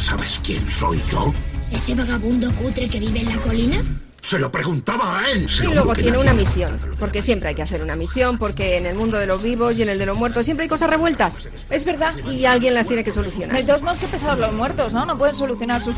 [0.00, 1.32] ¿sabes quién soy yo?
[1.72, 3.82] ¿Ese vagabundo cutre que vive en la colina?
[4.26, 5.48] Se lo preguntaba a él.
[5.62, 8.96] Y luego tiene una misión, porque siempre hay que hacer una misión, porque en el
[8.96, 11.46] mundo de los vivos y en el de los muertos siempre hay cosas revueltas.
[11.70, 12.12] Es verdad.
[12.28, 13.56] Y alguien las tiene que solucionar.
[13.56, 15.06] De todos modos, que pesados los muertos, ¿no?
[15.06, 15.94] No pueden solucionar sus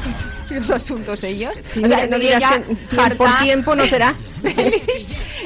[0.70, 1.54] asuntos ellos.
[1.72, 2.62] Sí, no digo digas ya
[3.08, 4.14] que por tiempo no será.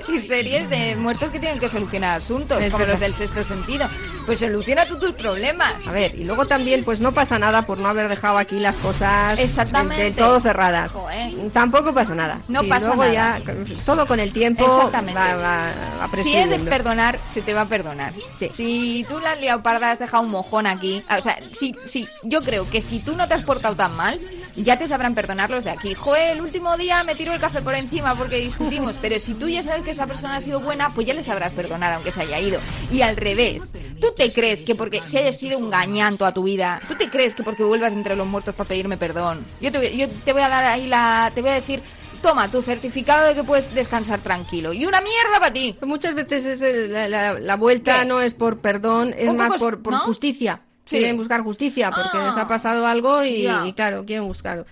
[0.09, 2.95] y series de muertos que tienen que solucionar asuntos, Es como verdad.
[2.95, 3.89] los del sexto sentido.
[4.27, 5.75] Pues soluciona tú tus problemas.
[5.87, 8.77] A ver, y luego también, pues no pasa nada por no haber dejado aquí las
[8.77, 10.03] cosas Exactamente.
[10.03, 10.93] del todo cerradas.
[10.93, 11.33] Joder.
[11.53, 12.43] Tampoco pasa nada.
[12.49, 13.39] No Sí, pasa luego nada.
[13.39, 13.55] ya,
[13.87, 15.19] todo con el tiempo Exactamente.
[15.21, 15.73] va, va-
[16.07, 18.13] va Si es de perdonar, se te va a perdonar.
[18.51, 21.05] Si tú la has liado parda, has dejado un mojón aquí.
[21.17, 24.21] O sea, si, si, yo creo que si tú no te has portado tan mal,
[24.57, 25.95] ya te sabrán perdonar los de aquí.
[25.95, 28.99] Joder, el último día me tiro el café por encima porque discutimos.
[28.99, 31.53] Pero si tú ya sabes que esa persona ha sido buena, pues ya le sabrás
[31.53, 32.61] perdonar aunque se haya ido.
[32.91, 33.65] Y al revés,
[34.01, 37.09] ¿tú te crees que porque si hayas sido un gañanto a tu vida, tú te
[37.09, 39.45] crees que porque vuelvas entre los muertos para pedirme perdón?
[39.61, 41.31] Yo te, yo te voy a dar ahí la.
[41.35, 41.83] Te voy a decir.
[42.23, 44.73] Toma tu certificado de que puedes descansar tranquilo.
[44.73, 45.77] Y una mierda para ti.
[45.83, 48.07] Muchas veces es el- la, la- la vuelta ¿Qué?
[48.07, 49.99] no es por perdón, es Un más poco por, por ¿no?
[50.01, 50.61] justicia.
[50.85, 50.97] Sí.
[50.99, 54.65] Quieren buscar justicia porque Ah, les ha pasado algo y, y claro, quieren buscarlo.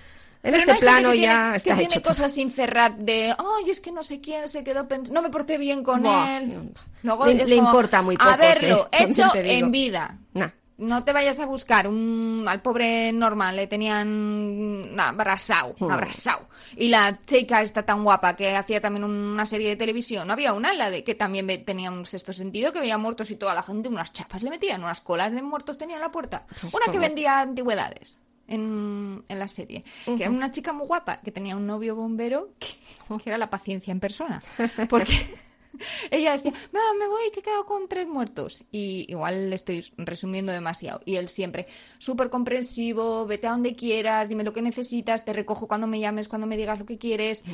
[0.42, 1.88] En Pero este no plano ya tiene, está que hecho.
[1.90, 5.22] tiene cosas sin cerrar de, ay, es que no sé quién se quedó pensando, no
[5.22, 6.72] me porté bien con Buah, él.
[7.03, 10.16] Luego le- le como, importa muy poco, Haberlo hecho en vida.
[10.32, 10.48] Nah.
[10.80, 15.90] No te vayas a buscar un al pobre normal, le tenían abrazado, Hmm.
[15.90, 16.48] abrazado.
[16.76, 20.26] Y la chica está tan guapa que hacía también una serie de televisión.
[20.26, 23.36] No había una, la de que también tenía un sexto sentido, que veía muertos y
[23.36, 26.46] toda la gente unas chapas le metían, unas colas de muertos tenía en la puerta.
[26.60, 28.18] Pues una que como- vendía antigüedades.
[28.48, 32.48] En, en la serie, que era una chica muy guapa, que tenía un novio bombero
[32.58, 32.66] que,
[33.22, 34.42] que era la paciencia en persona.
[34.88, 35.12] Porque
[36.10, 38.64] ella decía, "Va, me voy, que he quedado con tres muertos.
[38.72, 41.00] Y igual le estoy resumiendo demasiado.
[41.04, 41.66] Y él siempre,
[41.98, 46.28] súper comprensivo, vete a donde quieras, dime lo que necesitas, te recojo cuando me llames,
[46.28, 47.44] cuando me digas lo que quieres.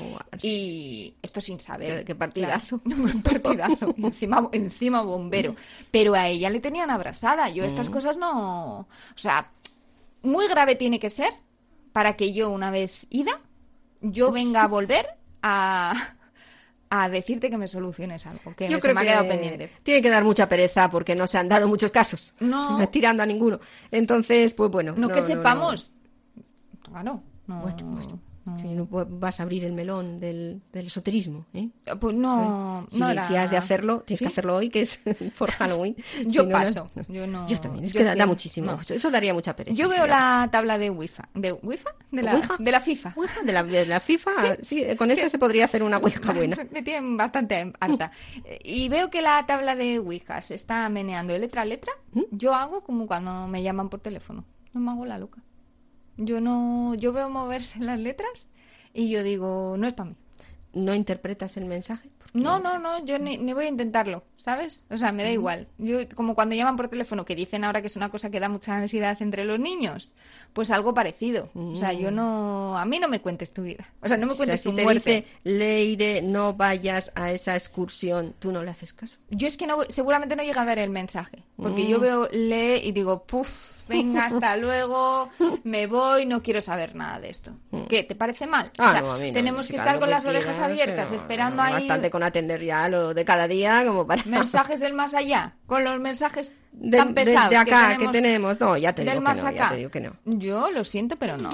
[0.42, 1.98] Y esto sin saber.
[2.00, 2.78] Qué- qué partidazo.
[2.80, 3.94] Claro, un partidazo.
[3.98, 5.54] Encima, encima bombero.
[5.90, 7.48] Pero a ella le tenían abrasada.
[7.50, 7.92] Yo estas Mm.
[7.92, 8.80] cosas no...
[8.80, 8.86] O
[9.18, 9.50] sea,
[10.22, 11.32] muy grave tiene que ser
[11.92, 13.40] para que yo una vez ida,
[14.00, 15.06] yo venga a volver
[15.42, 16.15] a,
[16.90, 19.72] a decirte que me soluciones algo, que Yo creo me ha que quedado pendiente.
[19.82, 22.34] tiene que dar mucha pereza porque no se han dado muchos casos.
[22.40, 22.88] No.
[22.90, 23.60] Tirando a ninguno.
[23.90, 24.94] Entonces, pues bueno.
[24.96, 25.90] No, que sepamos.
[26.82, 27.22] Claro.
[27.46, 27.76] No,
[28.60, 31.68] Sí, no vas a abrir el melón del, del esoterismo, ¿eh?
[32.00, 34.24] Pues no, Si, no si era- has de hacerlo, tienes ¿Sí?
[34.24, 35.00] que hacerlo hoy, que es
[35.38, 35.96] por Halloween.
[36.26, 36.90] Yo Si no, paso.
[37.08, 37.46] Yo no.
[37.48, 38.78] Yo también, es yo que da, da muchísimo.
[38.88, 39.76] Eso daría mucha pereza.
[39.76, 41.22] Yo veo la tabla de Wi-Fi.
[41.34, 41.88] ¿De Wi-Fi?
[42.12, 42.54] De la, ¿Ouija?
[42.58, 43.14] de la FIFA.
[43.44, 44.30] De la, de la FIFA,
[44.62, 46.56] sí, con esa se podría hacer una Ouija buena.
[46.70, 48.12] Me tienen bastante harta.
[48.62, 51.92] Y veo que la tabla de Ouija se está meneando de letra a letra.
[52.12, 52.22] ¿Mm?
[52.30, 54.44] Yo hago como cuando me llaman por teléfono.
[54.72, 55.42] No me hago la loca.
[56.16, 58.48] Yo no, yo veo moverse las letras
[58.94, 60.16] y yo digo, no es para mí.
[60.72, 62.10] ¿No interpretas el mensaje?
[62.34, 64.84] No, no, no, yo ni, ni voy a intentarlo, ¿sabes?
[64.90, 65.68] O sea, me da igual.
[65.78, 68.50] Yo, como cuando llaman por teléfono, que dicen ahora que es una cosa que da
[68.50, 70.12] mucha ansiedad entre los niños,
[70.52, 71.48] pues algo parecido.
[71.54, 73.90] O sea, yo no, a mí no me cuentes tu vida.
[74.02, 75.14] O sea, no me O sea, cuentes si tu te muerte.
[75.14, 79.16] dice, Leire, no vayas a esa excursión, tú no le haces caso.
[79.30, 81.88] Yo es que no, seguramente no llega a ver el mensaje, porque Mm.
[81.88, 85.30] yo veo lee y digo, puf, venga, hasta luego,
[85.64, 87.52] me voy, no quiero saber nada de esto.
[87.88, 88.02] ¿Qué?
[88.02, 88.66] ¿Te parece mal?
[88.76, 88.80] Mm.
[88.82, 91.74] Ah, O sea, no, no, tenemos que estar con las orejas quieras, abiertas, esperando ahí
[91.74, 94.22] Bastante con atender ya lo de cada día, como para...
[94.26, 98.08] mensajes del más allá, con los mensajes Del- tan de- pesados de acá, que que
[98.08, 98.12] tenemos.
[98.12, 98.60] tenemos.
[98.60, 100.12] No, ya te del digo que no, ya te digo que no.
[100.24, 101.50] Yo lo siento, pero no.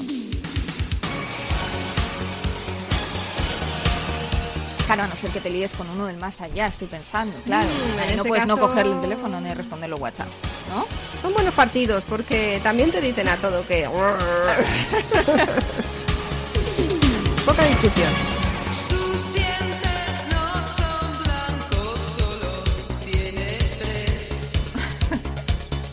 [4.92, 7.66] Claro, a no ser que te líes con uno del más allá, estoy pensando, claro.
[7.66, 10.28] Mm, no puedes no cogerle el teléfono ni responderlo WhatsApp,
[10.68, 10.84] ¿no?
[11.22, 13.88] Son buenos partidos porque también te dicen a todo que...
[17.46, 18.12] Poca discusión.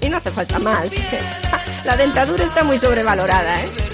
[0.02, 0.92] Y no hace falta más.
[1.86, 3.89] La dentadura está muy sobrevalorada, ¿eh?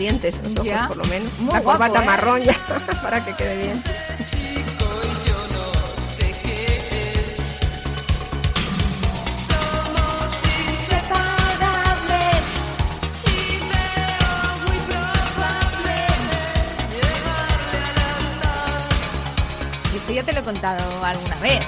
[0.00, 0.88] Dientes, los ojos Ya.
[0.88, 1.30] por lo menos.
[1.38, 2.06] Muy La guapo, corbata ¿eh?
[2.06, 2.56] marrón ya,
[3.02, 3.82] para que quede bien.
[19.96, 21.60] esto ya te lo he contado alguna vez.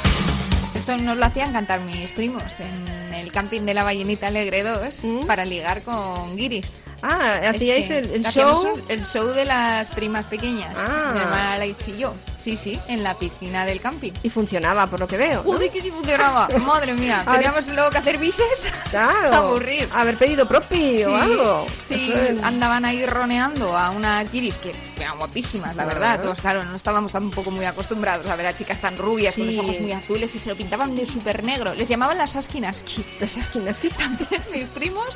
[0.75, 5.03] Esto nos lo hacían cantar mis primos en el camping de la Ballenita Alegre 2
[5.27, 6.73] para ligar con guiris.
[7.03, 8.81] Ah, hacíais el, el show.
[8.89, 10.73] el show de las primas pequeñas.
[10.77, 11.11] Ah.
[11.15, 12.15] Mi hermana Laitz y yo.
[12.37, 14.11] Sí, sí, en la piscina del camping.
[14.25, 15.43] Y funcionaba, por lo que veo.
[15.45, 15.53] ¿no?
[15.53, 16.49] Joder, que sí funcionaba.
[16.61, 17.25] Madre mía.
[17.31, 18.67] Teníamos luego que hacer bises.
[18.91, 19.33] Claro.
[19.35, 19.89] Aburrir.
[19.95, 21.67] Haber pedido propi o algo.
[21.89, 26.21] Sí, es- andaban ahí roneando a unas guiris que eran guapísimas, la verdad.
[26.21, 29.57] Todos, claro, no estábamos tampoco muy acostumbrados a ver a chicas tan rubias con los
[29.59, 31.75] ojos muy azules y se lo pintaban de súper negro.
[31.75, 33.05] Les llamaban las Askinaski.
[33.21, 35.07] Las Askinaski también, mis primos.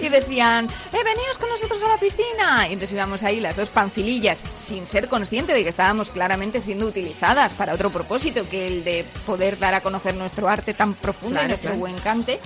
[0.00, 2.68] Y decían, eh, veníos con nosotros a la piscina.
[2.68, 6.86] Y entonces íbamos ahí las dos panfilillas, sin ser consciente de que estábamos claramente siendo
[6.86, 11.34] utilizadas para otro propósito, que el de poder dar a conocer nuestro arte tan profundo
[11.34, 11.80] Claro, y nuestro claro.
[11.80, 12.40] buen cante.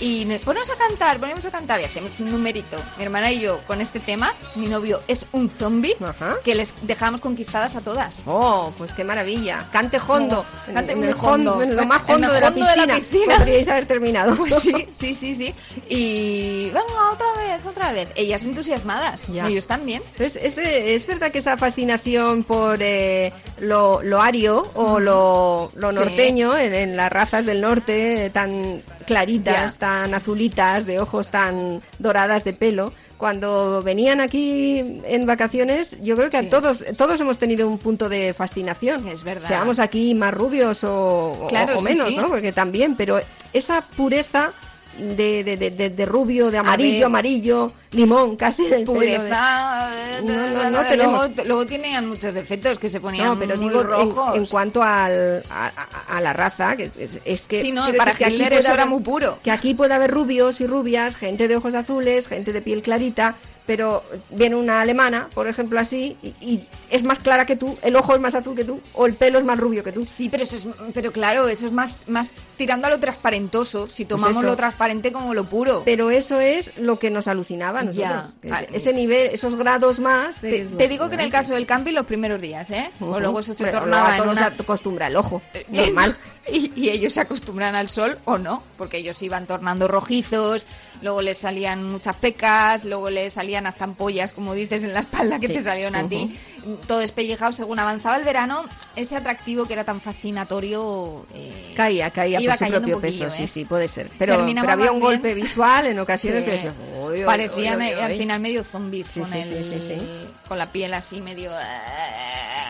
[0.00, 2.76] Y ne- ponemos a cantar, ponemos a cantar y hacemos un numerito.
[2.98, 5.96] Mi hermana y yo con este tema, mi novio es un zombie
[6.44, 8.22] que les dejamos conquistadas a todas.
[8.26, 9.66] Oh, pues qué maravilla.
[9.72, 10.44] Cante hondo.
[10.68, 11.62] No, cante en, el hondo, hondo.
[11.62, 13.36] en lo más hondo, de, la hondo de la piscina.
[13.38, 14.36] Podríais haber terminado.
[14.36, 15.54] Pues sí, sí, sí, sí.
[15.88, 18.08] Y venga, otra vez, otra vez.
[18.14, 19.22] Ellas entusiasmadas.
[19.28, 19.48] Ya.
[19.48, 20.00] Ellos también.
[20.12, 25.90] Entonces, ese- es verdad que esa fascinación por eh, lo, lo ario o lo, lo
[25.92, 25.98] Sí.
[25.98, 29.78] norteño en, en las razas del norte tan claritas, Ya.
[29.78, 36.30] tan azulitas, de ojos tan doradas de pelo, cuando venían aquí en vacaciones, yo creo
[36.30, 36.46] que Sí.
[36.46, 39.08] a todos todos hemos tenido un punto de fascinación.
[39.08, 39.48] Es verdad.
[39.48, 42.16] Seamos aquí más rubios o, Claro, o menos, sí.
[42.16, 42.28] ¿no?
[42.28, 43.20] Porque también, pero
[43.52, 44.52] esa pureza
[44.98, 49.90] de, de, de, de- rubio, de amarillo, amarillo, limón, casi en el pelo de- Pureza.
[50.24, 51.30] No, no, no luego, tenemos.
[51.46, 54.36] luego tenían muchos defectos que se ponían No, pero muy digo en, rojos.
[54.36, 57.60] en cuanto al, a, la raza, que es, es que...
[57.60, 59.38] Sí, no, para que aquí Hitler puede eso era haber- muy puro.
[59.42, 63.34] Que aquí puede haber rubios y rubias, gente de ojos azules, gente de piel clarita,
[63.66, 67.96] pero viene una alemana, por ejemplo, así, y, y es más clara que tú, el
[67.96, 70.04] ojo es más azul que tú, o el pelo es más rubio que tú.
[70.04, 74.04] Sí, pero eso es, pero claro, eso es más, más tirando a lo transparentoso, si
[74.04, 74.50] tomamos Pues eso.
[74.50, 75.82] lo transparente como lo puro.
[75.86, 78.34] Pero eso es lo que nos alucinaba a nosotros.
[78.50, 80.42] Ah, Ese nivel, esos grados más...
[80.42, 82.90] Te, de- te digo que en el caso del camping los primeros días, ¿eh?
[83.00, 84.48] O luego eso se Pero tornaba luego una...
[84.54, 85.40] se acostumbra el ojo,
[85.70, 86.18] normal.
[86.50, 90.64] Y, y ellos se acostumbran al sol o no, porque ellos iban tornando rojizos,
[91.02, 95.38] luego les salían muchas pecas, luego les salían hasta ampollas, como dices, en la espalda
[95.38, 95.52] que Sí.
[95.52, 96.38] te salieron a ti.
[96.86, 98.64] Todo despellejado según avanzaba el verano,
[98.96, 101.26] ese atractivo que era tan fascinatorio...
[101.34, 103.46] eh, Caía, caía iba por su propio poquillo, peso, sí, ¿eh?
[103.46, 104.10] sí, puede ser.
[104.18, 106.50] Pero, pero había un bien- golpe visual en ocasiones Sí.
[106.50, 108.18] que decías, "Uy, uy, Parecían uy, eh, uy, al uy".
[108.18, 111.50] final medio zombies Sí, con, sí, el, con la piel así medio...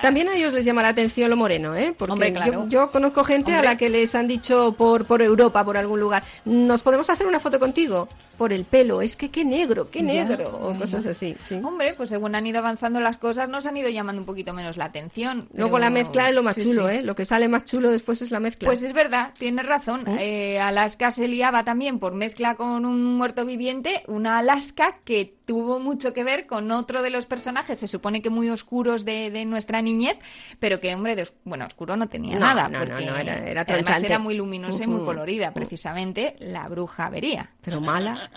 [0.02, 1.92] También a ellos les llama la atención lo moreno, ¿eh?
[1.96, 2.66] Porque Hombre, yo- claro.
[2.68, 6.22] yo, conozco gente a la que les han dicho por, por Europa, por algún lugar,
[6.44, 8.08] ¿nos podemos hacer una foto contigo?
[8.38, 10.04] Por el pelo, es que qué negro, qué Ya.
[10.24, 11.60] negro, o cosas así, sí.
[11.62, 14.76] Hombre, pues según han ido avanzando las cosas, nos han ido llamando un poquito menos
[14.76, 15.48] la atención.
[15.52, 16.94] Luego pero- la mezcla es lo más sí, chulo, sí.
[16.96, 17.02] ¿eh?
[17.02, 18.66] Lo que sale más chulo después es la mezcla.
[18.66, 20.04] Pues es verdad, tienes razón.
[20.18, 25.80] Eh, Alaska se liaba también por mezcla con un muerto viviente, una Alaska que tuvo
[25.80, 29.46] mucho que ver con otro de los personajes, se supone que muy oscuros de, de
[29.46, 30.16] nuestra niñez,
[30.60, 32.68] pero que, hombre, de bueno, oscuro no tenía No, nada.
[32.68, 36.68] no, no, porque no, era- era además era muy luminosa y muy colorida, precisamente la
[36.68, 37.50] bruja avería.
[37.62, 38.30] Pero mala.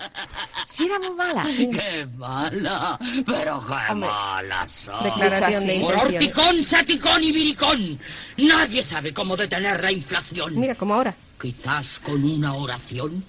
[0.65, 1.43] Sí, era muy mala.
[1.43, 2.97] ¡Qué mala!
[3.25, 4.09] ¡Pero qué Hombre.
[4.09, 5.03] mala soy!
[5.03, 6.37] Declaración de Por intenciones.
[6.37, 7.99] horticón, saticón y viricón.
[8.37, 10.57] Nadie sabe cómo detener la inflación.
[10.57, 11.13] Mira, como ahora.
[11.41, 13.21] Quizás con una oración.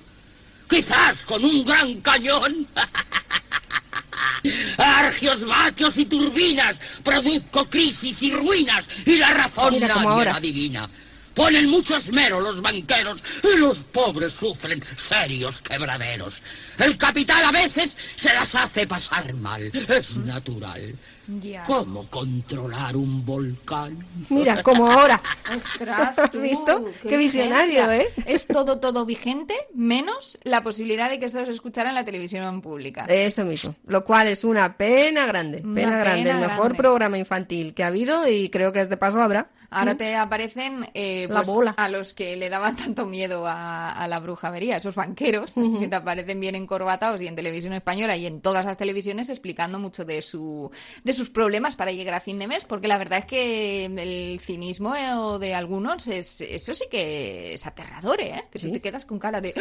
[0.73, 2.67] Quizás con un gran cañón.
[4.79, 6.81] Argios, vatios y turbinas.
[7.05, 8.89] Produzco crisis y ruinas.
[9.05, 10.33] Y la razón Mira, nadie ahora.
[10.33, 10.89] la adivina.
[11.35, 16.41] Ponen mucho esmero los banqueros y los pobres sufren serios quebraderos.
[16.79, 19.71] El capital a veces se las hace pasar mal.
[19.89, 20.95] Es natural.
[21.41, 21.63] Ya.
[21.63, 23.97] ¿Cómo controlar un volcán?
[24.29, 25.23] Mira, como ahora.
[25.57, 26.85] Ostras, ¿Has tú, visto?
[27.09, 27.97] Qué visionario, vigencia.
[27.97, 28.25] ¿eh?
[28.27, 32.61] Es todo, todo vigente, menos la posibilidad de que esto se escuchara en la televisión
[32.61, 33.05] pública.
[33.07, 33.75] Eso mismo.
[33.87, 35.63] Lo cual es una pena grande.
[35.65, 36.23] Una Pena grande.
[36.25, 36.79] pena El mejor grande.
[36.79, 39.49] programa infantil que ha habido y creo que es de paso habrá.
[39.73, 41.71] Ahora te aparecen eh, La pues, bola.
[41.77, 45.97] a los que le daban tanto miedo a, a la brujería, esos banqueros que te
[45.97, 50.23] aparecen bien encorbatados y en televisión española y en todas las televisiones explicando mucho de
[50.23, 50.71] su
[51.05, 54.41] de sus problemas para llegar a fin de mes, porque la verdad es que el
[54.41, 58.45] cinismo eh, de algunos es eso sí que es aterrador, ¿eh?
[58.51, 59.55] Que tú te quedas con cara de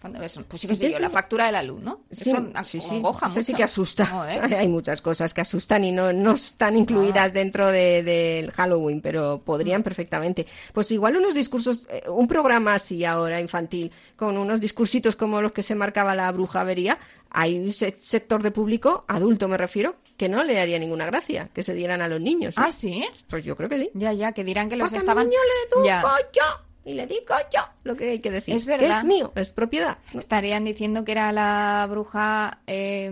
[0.00, 2.00] pues sí que sé yo, la factura de la luz, ¿no?
[2.10, 3.02] Sí, Eso sí, sí.
[3.26, 4.06] Eso sí que asusta.
[4.06, 4.54] Joder.
[4.54, 9.42] Hay muchas cosas que asustan y no, no están incluidas dentro de- del Halloween, pero
[9.44, 10.46] podrían perfectamente.
[10.72, 15.52] Pues igual unos discursos, eh, un programa así ahora infantil, con unos discursitos como los
[15.52, 16.98] que se marcaba la brujavería,
[17.30, 21.48] hay un se- sector de público, adulto me refiero, que no le haría ninguna gracia
[21.52, 22.56] que se dieran a los niños.
[22.56, 22.60] ¿eh?
[22.64, 23.04] Ah, ¿sí?
[23.28, 23.90] Pues yo creo que sí.
[23.94, 25.28] Ya, ya, que dirán que los Porque estaban...
[25.28, 25.38] niño
[25.82, 26.02] le Ya.
[26.32, 26.42] yo
[26.84, 28.54] y le digo yo lo que hay que decir.
[28.54, 28.98] Es Que verdad.
[29.00, 29.98] es mío, es propiedad.
[30.14, 33.10] Estarían diciendo que era la bruja, eh,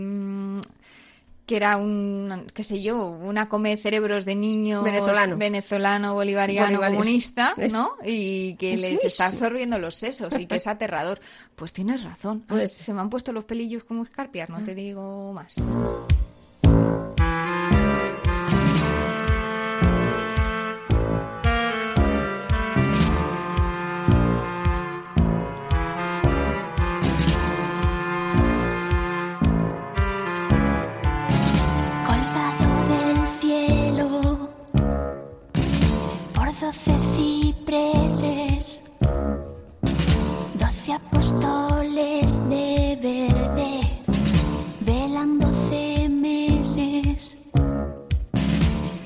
[1.47, 5.37] que era un, qué sé yo, una come cerebros de niños Venezolano.
[5.37, 6.97] venezolano, bolivariano, Bolivariano.
[6.99, 7.55] comunista.
[7.71, 7.93] ¿no?
[8.05, 11.21] Y que les está absorbiendo los sesos y que es aterrador.
[11.55, 12.41] Pues tienes razón.
[12.49, 15.55] Pues- se me han puesto los pelillos como escarpias, no te digo más.
[36.67, 38.83] Doce cipreses,
[40.55, 43.81] doce apóstoles de verde,
[44.81, 47.39] velan doce meses,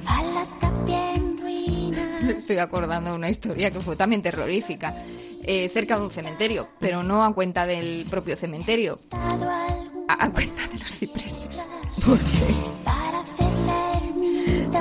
[0.06, 2.22] a la tapia en ruinas.
[2.22, 4.94] Me estoy acordando de una historia que fue también terrorífica.
[5.42, 10.66] eh, cerca de un cementerio, pero no a cuenta del propio cementerio, a, a cuenta
[10.68, 11.66] de los cipreses.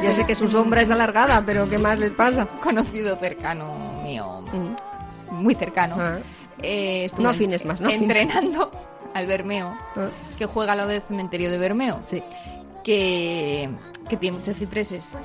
[0.03, 2.45] Ya sé que su sombra es alargada, pero ¿qué más les pasa?
[2.63, 4.43] Conocido cercano mío,
[5.31, 5.95] muy cercano.
[6.61, 8.71] eh, estuvo No afines más, no entrenando
[9.13, 9.75] al Bermeo,
[10.37, 11.99] que juega lo del cementerio de Bermeo.
[12.03, 12.23] Sí.
[12.83, 13.69] Que,
[14.07, 15.17] que tiene muchos cipreses.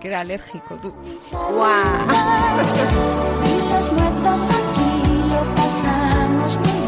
[0.00, 0.94] Que era alérgico, tú.
[3.44, 6.83] Y los muertos aquí lo pasamos muy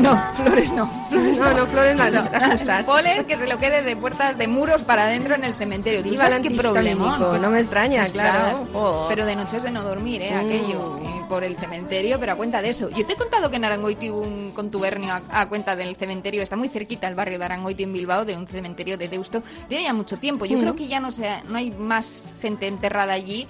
[0.00, 0.86] No, no, flores no.
[1.08, 2.86] Flores No, no, flores no, las justas.
[2.86, 6.02] Polen que se lo quede de puertas de muros para adentro en el cementerio.
[6.02, 8.68] ¿Tú Viva sabes el qué antihistamínico, no me extraña, Ostras, claro.
[8.74, 9.06] Oh.
[9.08, 10.32] Pero de noches de no dormir, ¿eh?
[10.34, 10.46] Mm.
[10.46, 10.98] Aquello.
[11.00, 12.88] Y por el cementerio, pero a cuenta de eso.
[12.90, 16.42] Yo te he contado que en Arangoiti hubo un contubernio a, a cuenta del cementerio.
[16.42, 19.42] Está muy cerquita el barrio de Arangoiti en Bilbao, de un cementerio de Deusto.
[19.68, 20.44] Tiene ya mucho tiempo.
[20.44, 20.60] Yo Mm.
[20.60, 23.46] creo que ya no, se, no hay más gente enterrada allí.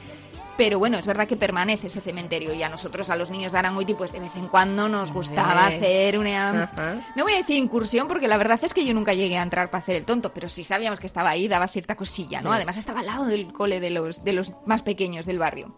[0.57, 3.59] Pero bueno, es verdad que permanece ese cementerio y a nosotros, a los niños de
[3.59, 5.77] Arangoiti, pues de vez en cuando nos gustaba Hombre.
[5.77, 6.63] hacer una...
[6.65, 6.95] Ajá.
[7.15, 9.71] No voy a decir incursión porque la verdad es que yo nunca llegué a entrar
[9.71, 12.51] para hacer el tonto, pero sí sabíamos que estaba ahí, daba cierta cosilla, ¿no?
[12.51, 12.57] Sí.
[12.57, 15.77] Además estaba al lado del cole de los, de los más pequeños del barrio.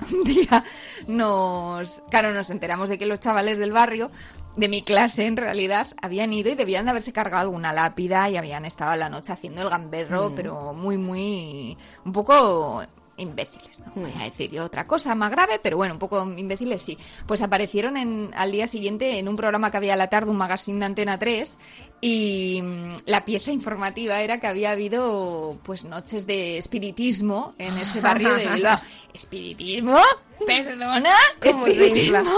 [0.12, 0.64] Un día
[1.06, 2.02] nos...
[2.10, 4.10] Claro, nos enteramos de que los chavales del barrio,
[4.56, 8.36] de mi clase en realidad, habían ido y debían de haberse cargado alguna lápida y
[8.36, 10.34] habían estado a la noche haciendo el gamberro, Mm.
[10.34, 11.78] pero muy, muy...
[12.04, 12.82] un poco
[13.20, 16.82] imbéciles, no voy a decir yo otra cosa más grave, pero bueno, un poco imbéciles
[16.82, 16.98] sí.
[17.26, 20.36] Pues aparecieron en, al día siguiente en un programa que había a la tarde, un
[20.36, 21.58] magazine de Antena 3,
[22.00, 28.00] y mm, la pieza informativa era que había habido pues noches de espiritismo en ese
[28.00, 28.80] barrio de Bilbao.
[29.12, 29.98] ¿Espiritismo?
[30.46, 31.14] ¿Perdona?
[31.42, 32.30] ¿Espiritismo?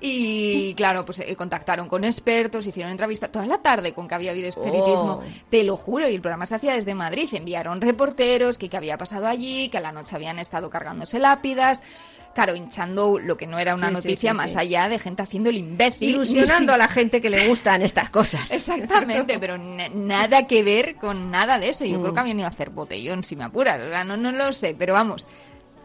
[0.00, 4.30] Y claro, pues eh, contactaron con expertos, hicieron entrevistas toda la tarde con que había
[4.30, 5.20] habido espiritismo.
[5.20, 5.24] Oh.
[5.48, 7.28] Te lo juro, y el programa se hacía desde Madrid.
[7.32, 11.82] Enviaron reporteros que qué había pasado allí, que a la noche habían estado cargándose lápidas.
[12.36, 15.48] Claro, hinchando lo que no era una Sí, noticia sí, más allá de gente haciendo
[15.48, 16.10] el imbécil.
[16.10, 18.52] Ilusionando a la gente que le gustan estas cosas.
[18.52, 21.86] Exactamente, pero na- nada que ver con nada de eso.
[21.86, 22.02] Yo Mm.
[22.02, 23.80] creo que habían ido a hacer botellón, si me apuras.
[23.80, 25.26] O sea, no, no lo sé, pero vamos,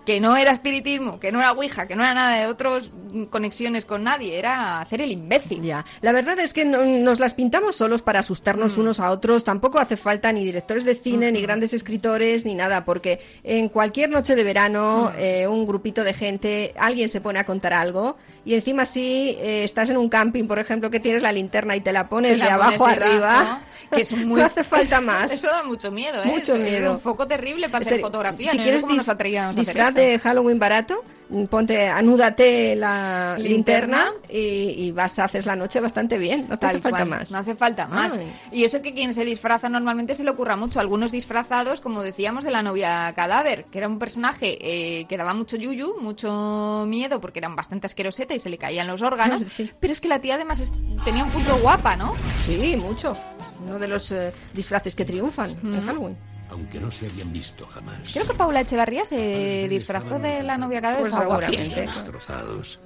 [0.06, 2.91] que no era espiritismo, que no era ouija, que no era nada de otros
[3.30, 5.62] conexiones con nadie, era hacer el imbécil.
[5.62, 8.82] Ya, la verdad es que no- nos las pintamos solos para asustarnos Mm.
[8.82, 9.43] unos a otros.
[9.43, 14.10] Tampoco hace falta ni directores de cine, ni grandes escritores, ni nada, porque en cualquier
[14.10, 15.20] noche de verano, Mm.
[15.20, 18.18] eh, un grupito de gente, alguien se pone a contar algo.
[18.43, 21.91] Y encima si estás en un camping, por ejemplo, que tienes la linterna y te
[21.93, 23.61] la pones Te de la abajo pones de arriba,
[23.93, 25.31] que es muy, no hace falta eso- más.
[25.33, 26.27] Eso da mucho miedo, ¿eh?
[26.27, 26.93] Mucho Es- es miedo.
[26.93, 28.51] un foco terrible para hacer fotografía.
[28.51, 29.97] Si no quieres nos dis- disfraz eso.
[29.99, 31.03] de Halloween barato,
[31.49, 34.11] ponte, anúdate la linterna, Linterna.
[34.29, 36.41] y, y vas a hacer la noche bastante bien.
[36.49, 37.32] No te Tal hace falta cual, más.
[37.32, 38.13] No hace falta más.
[38.17, 38.32] Ay.
[38.51, 40.79] Y eso que quien se disfraza normalmente se le ocurra mucho.
[40.79, 45.34] Algunos disfrazados, como decíamos, de la novia cadáver, que era un personaje eh, que daba
[45.34, 49.41] mucho yuyu, mucho miedo, porque eran bastante asqueroseta y se le caían los órganos.
[49.51, 49.69] Sí.
[49.79, 50.71] Pero es que la tía además es-
[51.03, 52.13] tenía un punto guapa, ¿no?
[52.38, 53.17] Sí, mucho.
[53.65, 56.17] Uno de los eh, disfraces que triunfan en Halloween.
[56.52, 58.12] Aunque no se habían visto jamás.
[58.14, 61.02] Creo que Paula Echevarría se disfrazó de la novia cadáver.
[61.02, 61.82] Pues estaba seguramente.
[61.82, 62.80] Destrozados.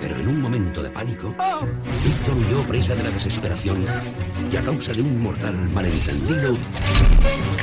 [0.00, 1.28] Pero en un momento de pánico,
[2.04, 3.84] Víctor huyó presa de la desesperación
[4.50, 6.54] y a causa de un mortal malentendido,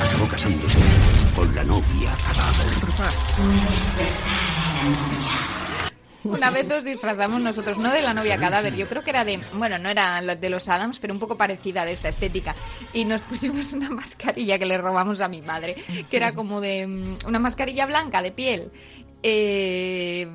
[0.00, 0.78] acabó casándose
[1.36, 2.66] con la novia cadáver.
[6.24, 9.40] Una vez nos disfrazamos nosotros, no de la novia cadáver, yo creo que era de,
[9.54, 12.54] bueno, no era de los Adams, pero un poco parecida de esta estética.
[12.92, 15.76] Y nos pusimos una mascarilla que le robamos a mi madre,
[16.10, 18.70] que era como de mm, una mascarilla blanca de piel.
[19.22, 20.28] Eh,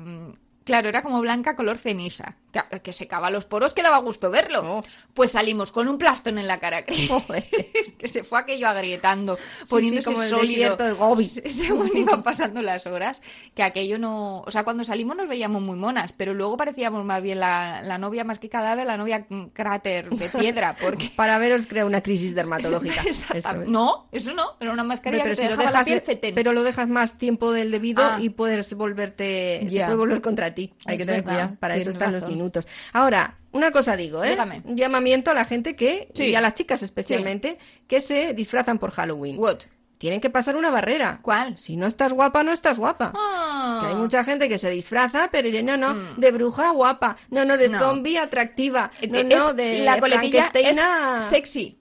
[0.64, 2.36] claro, era como blanca color ceniza,
[2.70, 4.82] que, que secaba los poros, que daba gusto verlo.
[5.14, 6.78] Pues salimos con un plastón en la cara.
[6.88, 9.38] es que se fue aquello agrietando,
[9.68, 10.46] poniéndose como el sólido.
[10.52, 11.26] desierto del Gobi.
[11.26, 13.22] Se- según iban pasando las horas,
[13.54, 14.40] que aquello no...
[14.42, 17.98] O sea, cuando salimos nos veíamos muy monas, pero luego parecíamos más bien la, la
[17.98, 21.10] novia más que cadáver, la novia cráter de piedra, porque...
[21.16, 23.02] Para veros crea una crisis dermatológica.
[23.06, 23.44] Eso es.
[23.66, 25.86] No, eso no, pero una mascarilla Hombre, que pero te si lo dejaba la dejas,
[25.86, 26.34] piel fetén.
[26.34, 28.18] pero lo dejas más tiempo del debido Ah.
[28.20, 30.74] y puedes volverte, se puede volver contra ti.
[30.84, 31.56] Hay Es que tener cuidado.
[31.58, 32.34] Para eso están los razón.
[32.46, 32.68] Minutos.
[32.92, 34.30] Ahora, una cosa digo, ¿eh?
[34.30, 34.62] Dígame.
[34.64, 36.26] Un llamamiento a la gente que, Sí.
[36.30, 39.38] y a las chicas especialmente, que se disfrazan por Halloween.
[39.38, 39.58] What?
[39.98, 41.20] Tienen que pasar una barrera.
[41.22, 41.56] ¿Cuál?
[41.56, 43.12] Si no estás guapa, no estás guapa.
[43.16, 43.78] Ah.
[43.80, 47.56] Que hay mucha gente que se disfraza, pero no, no, de bruja guapa, no, no,
[47.56, 47.72] de Mm.
[47.72, 47.78] No.
[47.78, 51.78] zombie atractiva, no, Es- no, de la coletilla es sexy.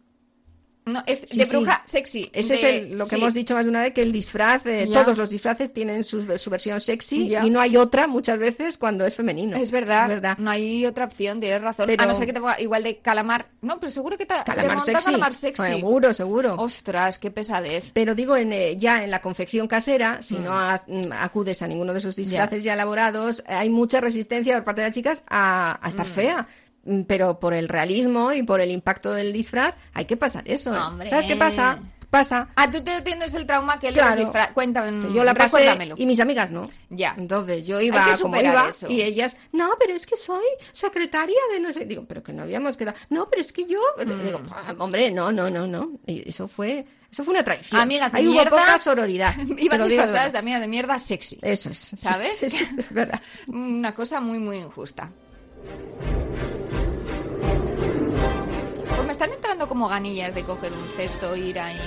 [0.86, 1.50] No, es Sí, de sí.
[1.56, 2.30] bruja sexy.
[2.32, 3.22] Ese de- es el- lo que sí.
[3.22, 6.22] hemos dicho más de una vez, que el disfraz, eh, todos los disfraces tienen su,
[6.38, 7.44] su versión sexy Ya.
[7.44, 9.58] y no hay otra muchas veces cuando es femenino.
[9.58, 10.38] Es verdad, Es verdad.
[10.38, 11.88] no hay otra opción, tienes razón.
[11.88, 13.48] Pero- A no ser que te ponga igual de calamar.
[13.62, 15.06] No, pero seguro que te, te Calamar monta sexy.
[15.06, 15.64] calamar sexy.
[15.64, 16.54] Seguro, seguro.
[16.60, 17.86] Ostras, qué pesadez.
[17.92, 20.44] Pero digo, en, eh, ya en la confección casera, si Mm.
[20.44, 24.66] no a- mm, acudes a ninguno de esos disfraces ya elaborados, hay mucha resistencia por
[24.66, 26.48] parte de las chicas a, a estar fea.
[26.86, 30.74] Mm, Pero por el realismo y por el impacto del disfraz, hay que pasar eso.
[30.74, 30.78] ¿eh?
[30.78, 31.10] Hombre.
[31.10, 31.80] ¿Sabes qué pasa?
[32.12, 32.48] Pasa.
[32.56, 34.16] Ah, tú te tienes el trauma que él Claro.
[34.16, 35.96] de los disfra- Cuéntame, yo la pasé recuérdamelo.
[35.98, 36.70] y mis amigas no.
[36.90, 37.14] Ya.
[37.18, 38.88] Entonces yo iba como iba eso.
[38.90, 41.86] y ellas, no, pero es que soy secretaria de no sé.
[41.86, 42.96] Digo, pero que no habíamos quedado.
[43.10, 43.82] No, pero es que yo.
[44.24, 45.92] Digo, "Ah, hombre, no, no, no, no.
[46.06, 47.82] Y eso fue, eso fue una traición.
[47.82, 48.50] Amigas de Ahí hubo mierda.
[48.52, 49.36] poca sororidad.
[49.58, 51.38] Iban disfrazadas de amigas de mierda sexy.
[51.42, 51.80] Eso es.
[51.98, 52.38] ¿Sabes?
[52.38, 53.20] Sí, sí, sí, es verdad.
[53.48, 55.12] Una cosa muy, muy injusta.
[59.16, 61.80] Pues están entrando como ganillas de coger un cesto ir ahí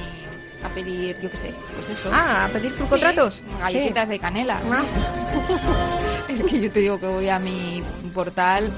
[0.65, 2.09] a pedir, yo qué sé, pues eso.
[2.11, 3.43] Ah, a pedir tus contratos.
[3.61, 4.59] Galletitas de canela.
[6.29, 7.83] es que yo te digo que voy a mi
[8.15, 8.73] portal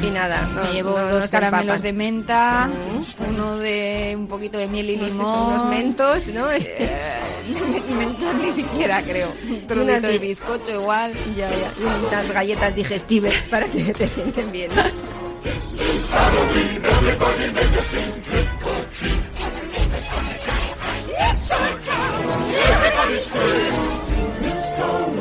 [0.00, 0.42] Y nada.
[0.42, 2.70] no- me llevo no- dos caramelos de menta,
[3.28, 5.26] uno de un poquito de miel y limón.
[5.26, 6.46] son unos mentos, ¿no?
[7.98, 9.32] mentos ni siquiera creo.
[9.44, 11.14] Un trocito de bizcocho igual.
[11.34, 11.72] Ya, ya.
[11.80, 14.70] Y unas galletas digestibles para que te sienten bien.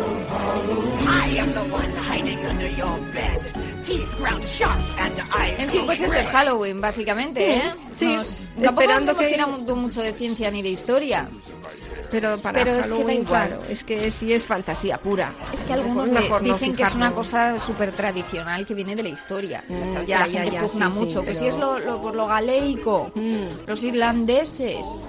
[0.08, 3.42] I am the one hiding under your bed.
[3.86, 7.62] Teeth ground sharp and eyes En fin, pues esto es Halloween, básicamente, ¿eh?
[7.94, 11.30] Sí, Nos- esperando tampoco hemos que- tirado mu- mucho de ciencia ni de historia.
[12.12, 13.48] Pero para Pero es que da Halloween, igual.
[13.50, 15.32] claro, es que sí es fantasía pura.
[15.54, 19.10] Es que algunos no dicen que es una cosa súper tradicional que viene de la
[19.10, 19.64] historia.
[19.68, 21.20] Mm, Ya ya, la ya, gente ya, pugna sí, sí, mucho.
[21.22, 23.46] que pero- si es lo, lo- por lo galeico, Mm.
[23.68, 25.02] los irlandeses,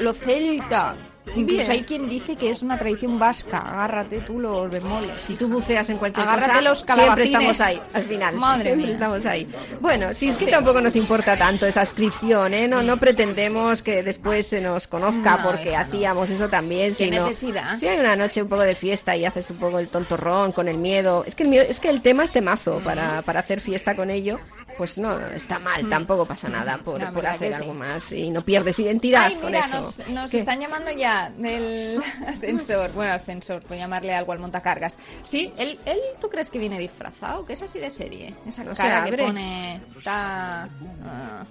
[0.00, 0.94] lo celta.
[1.36, 3.58] Incluso hay quien dice que es una tradición vasca.
[3.58, 5.20] Agárrate tú los bemoles.
[5.20, 8.34] Si tú buceas en cualquier Agárrate cosa, los siempre estamos ahí, al final.
[8.36, 8.94] Madre siempre mía.
[8.94, 9.48] estamos ahí.
[9.80, 10.50] Bueno, si es que Sí.
[10.50, 12.66] tampoco nos importa tanto esa inscripción, ¿eh?
[12.68, 15.78] No, no pretendemos que después se nos conozca No, porque no.
[15.78, 16.88] hacíamos eso también.
[16.88, 17.76] ¿Qué sino- necesidad?
[17.76, 20.68] Si hay una noche un poco de fiesta y haces un poco el tontorrón con
[20.68, 21.24] el miedo.
[21.26, 24.10] Es que el, miedo, es que el tema es temazo para, para hacer fiesta con
[24.10, 24.38] ello.
[24.78, 27.60] pues no está mal, tampoco pasa nada por, por hacer sí.
[27.60, 29.92] algo más y no pierdes identidad Ay, con mira, eso.
[30.08, 32.92] nos, están llamando ya del ascensor.
[32.92, 34.96] Bueno, ascensor, por llamarle algo al montacargas.
[35.22, 37.44] Sí, él, él ¿tú crees que viene disfrazado?
[37.44, 38.34] Que es así de serie.
[38.46, 39.24] Esa No se cara que abre.
[39.24, 39.80] pone...
[39.98, 40.68] Está...
[41.04, 41.44] ah,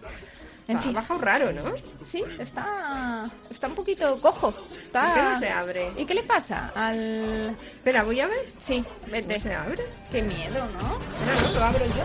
[0.68, 0.94] en Ha fin.
[0.94, 1.64] bajado raro, ¿no?
[2.06, 4.54] Sí, está, está un poquito cojo.
[4.86, 5.06] Está...
[5.06, 5.92] ¿Por qué no se abre?
[5.98, 7.58] ¿Y qué le pasa al...?
[7.74, 8.54] Espera, voy a ver.
[8.60, 9.36] Sí, vete.
[9.38, 9.84] ¿No se abre?
[10.12, 10.90] Qué miedo, ¿no?
[10.90, 12.04] No, no, lo abro yo.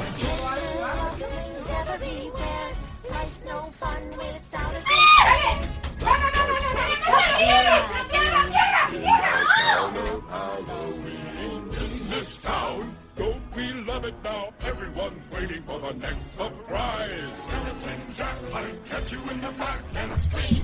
[14.64, 17.30] Everyone's waiting for the next surprise.
[17.46, 20.44] Skeleton Jack, I'll catch you in the back and scream.